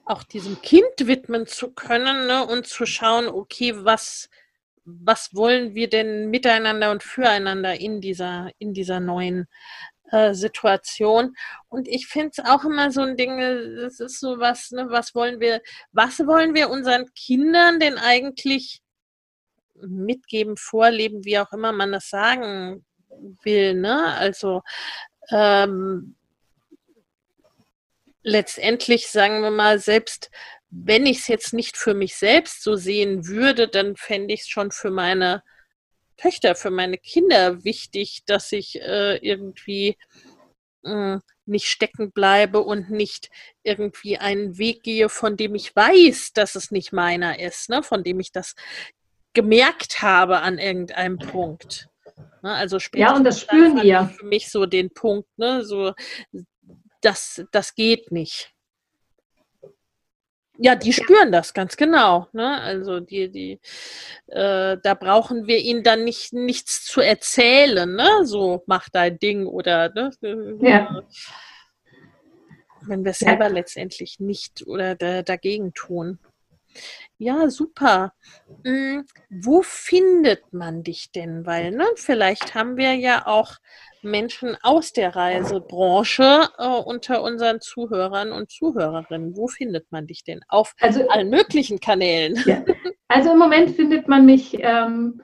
[0.05, 2.47] auch diesem Kind widmen zu können ne?
[2.47, 4.29] und zu schauen, okay, was,
[4.85, 9.47] was wollen wir denn miteinander und füreinander in dieser, in dieser neuen
[10.11, 11.35] äh, Situation.
[11.69, 13.39] Und ich finde es auch immer so ein Ding,
[13.81, 18.81] das ist so was, ne, was wollen wir, was wollen wir unseren Kindern denn eigentlich
[19.77, 22.85] mitgeben, vorleben, wie auch immer man das sagen
[23.43, 23.75] will.
[23.75, 24.15] Ne?
[24.15, 24.63] Also
[25.31, 26.15] ähm,
[28.23, 30.31] letztendlich sagen wir mal, selbst
[30.71, 34.49] wenn ich es jetzt nicht für mich selbst so sehen würde, dann fände ich es
[34.49, 35.43] schon für meine
[36.17, 39.97] Töchter, für meine Kinder wichtig, dass ich äh, irgendwie
[40.85, 43.31] äh, nicht stecken bleibe und nicht
[43.65, 47.83] irgendwie einen Weg gehe, von dem ich weiß, dass es nicht meiner ist, ne?
[47.83, 48.55] von dem ich das
[49.33, 51.89] gemerkt habe an irgendeinem Punkt.
[52.43, 52.53] Ne?
[52.53, 54.07] Also ja, und das spüren die ja.
[54.07, 55.65] Für mich so den Punkt, ne?
[55.65, 55.93] so,
[57.01, 58.53] das, das geht nicht.
[60.63, 62.29] Ja, die spüren das ganz genau.
[62.33, 62.61] Ne?
[62.61, 63.61] Also die, die,
[64.27, 67.91] äh, da brauchen wir ihnen dann nicht nichts zu erzählen.
[67.95, 68.27] Ne?
[68.27, 70.11] So mach dein Ding oder ne?
[70.61, 71.03] ja.
[72.83, 73.53] wenn wir es selber ja.
[73.53, 76.19] letztendlich nicht oder da, dagegen tun.
[77.19, 78.15] Ja, super.
[78.65, 81.45] Hm, wo findet man dich denn?
[81.45, 83.57] Weil, ne, vielleicht haben wir ja auch
[84.03, 89.37] Menschen aus der Reisebranche äh, unter unseren Zuhörern und Zuhörerinnen.
[89.37, 90.41] Wo findet man dich denn?
[90.49, 92.43] Auf also, allen möglichen Kanälen.
[92.47, 92.65] Ja.
[93.09, 95.21] Also im Moment findet man mich ähm,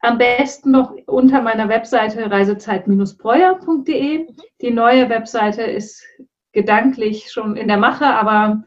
[0.00, 4.18] am besten noch unter meiner Webseite reisezeit-breuer.de.
[4.18, 4.36] Mhm.
[4.60, 6.04] Die neue Webseite ist
[6.52, 8.62] gedanklich schon in der Mache, aber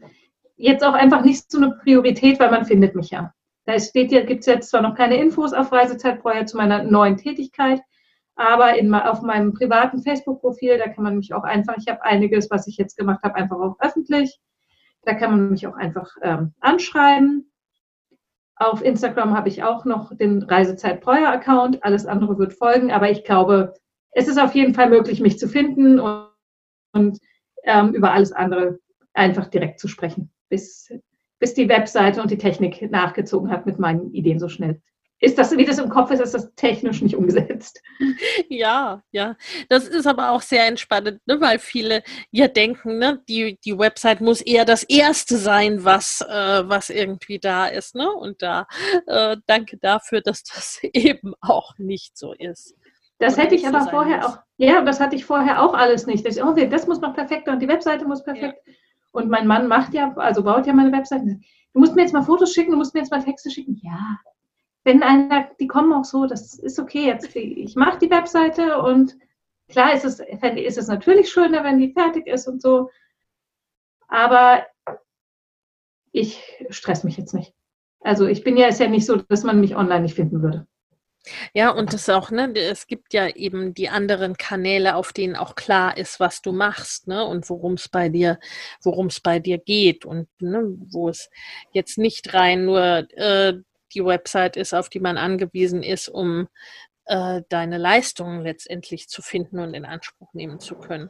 [0.58, 3.32] jetzt auch einfach nicht so eine Priorität, weil man findet mich ja.
[3.64, 7.16] Da steht ja, gibt es jetzt zwar noch keine Infos auf Reisezeitbreuer zu meiner neuen
[7.16, 7.80] Tätigkeit,
[8.34, 12.50] aber in, auf meinem privaten Facebook-Profil, da kann man mich auch einfach, ich habe einiges,
[12.50, 14.38] was ich jetzt gemacht habe, einfach auch öffentlich.
[15.02, 17.50] Da kann man mich auch einfach ähm, anschreiben.
[18.56, 21.84] Auf Instagram habe ich auch noch den Reisezeit-Breuer-Account.
[21.84, 23.74] Alles andere wird folgen, aber ich glaube,
[24.12, 26.28] es ist auf jeden Fall möglich, mich zu finden und,
[26.92, 27.18] und
[27.64, 28.78] ähm, über alles andere
[29.14, 30.92] einfach direkt zu sprechen, bis,
[31.38, 34.80] bis die Webseite und die Technik nachgezogen hat mit meinen Ideen so schnell
[35.20, 37.82] ist das, wie das im Kopf ist, ist das technisch nicht umgesetzt.
[38.48, 39.36] Ja, ja.
[39.68, 41.40] Das ist aber auch sehr entspannend, ne?
[41.40, 46.68] weil viele ja denken, ne, die, die Website muss eher das Erste sein, was, äh,
[46.68, 47.94] was irgendwie da ist.
[47.94, 48.10] Ne?
[48.10, 48.66] Und da
[49.06, 52.74] äh, danke dafür, dass das eben auch nicht so ist.
[53.18, 54.26] Das hätte ich aber vorher muss.
[54.26, 56.24] auch, ja, das hatte ich vorher auch alles nicht.
[56.24, 58.60] Das, oh, das muss noch perfekt und die Webseite muss perfekt.
[58.64, 58.72] Ja.
[59.10, 61.40] Und mein Mann macht ja, also baut ja meine Webseite.
[61.72, 63.80] Du musst mir jetzt mal Fotos schicken, du musst mir jetzt mal Texte schicken.
[63.82, 64.18] Ja,
[64.84, 69.18] wenn einer, die kommen auch so, das ist okay, jetzt ich mache die Webseite und
[69.68, 72.90] klar ist es, ist es natürlich schöner, wenn die fertig ist und so,
[74.08, 74.66] aber
[76.12, 77.54] ich stress mich jetzt nicht.
[78.00, 80.66] Also ich bin ja, ist ja nicht so, dass man mich online nicht finden würde.
[81.54, 85.54] Ja, und das auch, ne, es gibt ja eben die anderen Kanäle, auf denen auch
[85.54, 88.38] klar ist, was du machst, ne, und worum es bei dir,
[88.82, 91.30] worum es bei dir geht und ne, wo es
[91.72, 93.54] jetzt nicht rein nur äh,
[93.94, 96.48] die Website ist, auf die man angewiesen ist, um
[97.08, 101.08] äh, deine Leistungen letztendlich zu finden und in Anspruch nehmen zu können.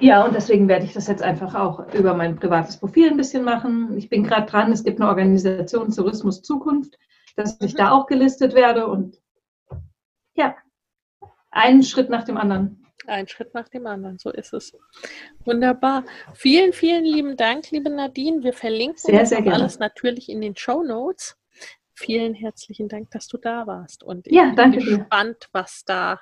[0.00, 3.44] Ja, und deswegen werde ich das jetzt einfach auch über mein privates Profil ein bisschen
[3.44, 3.96] machen.
[3.96, 6.96] Ich bin gerade dran, es gibt eine Organisation Tourismus Zukunft,
[7.36, 7.78] dass ich mhm.
[7.78, 9.18] da auch gelistet werde und
[10.36, 10.56] ja,
[11.50, 12.82] einen Schritt nach dem anderen.
[13.06, 14.76] Ein Schritt nach dem anderen, so ist es.
[15.44, 16.04] Wunderbar.
[16.34, 18.42] Vielen, vielen lieben Dank, liebe Nadine.
[18.42, 21.36] Wir verlinken sehr, sehr alles natürlich in den Show Notes
[21.96, 24.04] vielen herzlichen Dank, dass du da warst.
[24.04, 26.20] Und ich ja, danke bin gespannt, was da,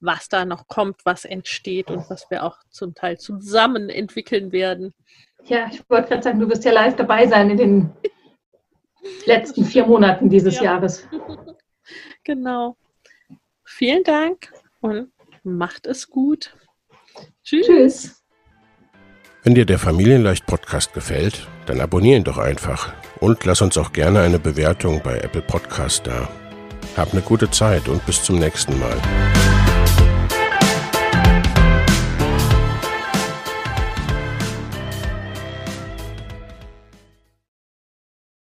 [0.00, 4.94] was da noch kommt, was entsteht und was wir auch zum Teil zusammen entwickeln werden.
[5.44, 7.92] Ja, ich wollte gerade sagen, du wirst ja live dabei sein in den
[9.26, 10.64] letzten vier Monaten dieses ja.
[10.64, 11.06] Jahres.
[12.24, 12.76] Genau.
[13.66, 15.10] Vielen Dank und
[15.42, 16.54] macht es gut.
[17.44, 17.66] Tschüss.
[17.66, 18.22] Tschüss.
[19.42, 24.20] Wenn dir der Familienleicht-Podcast gefällt, dann abonnier ihn doch einfach und lass uns auch gerne
[24.20, 26.28] eine Bewertung bei Apple Podcast da.
[26.96, 28.96] Hab eine gute Zeit und bis zum nächsten Mal.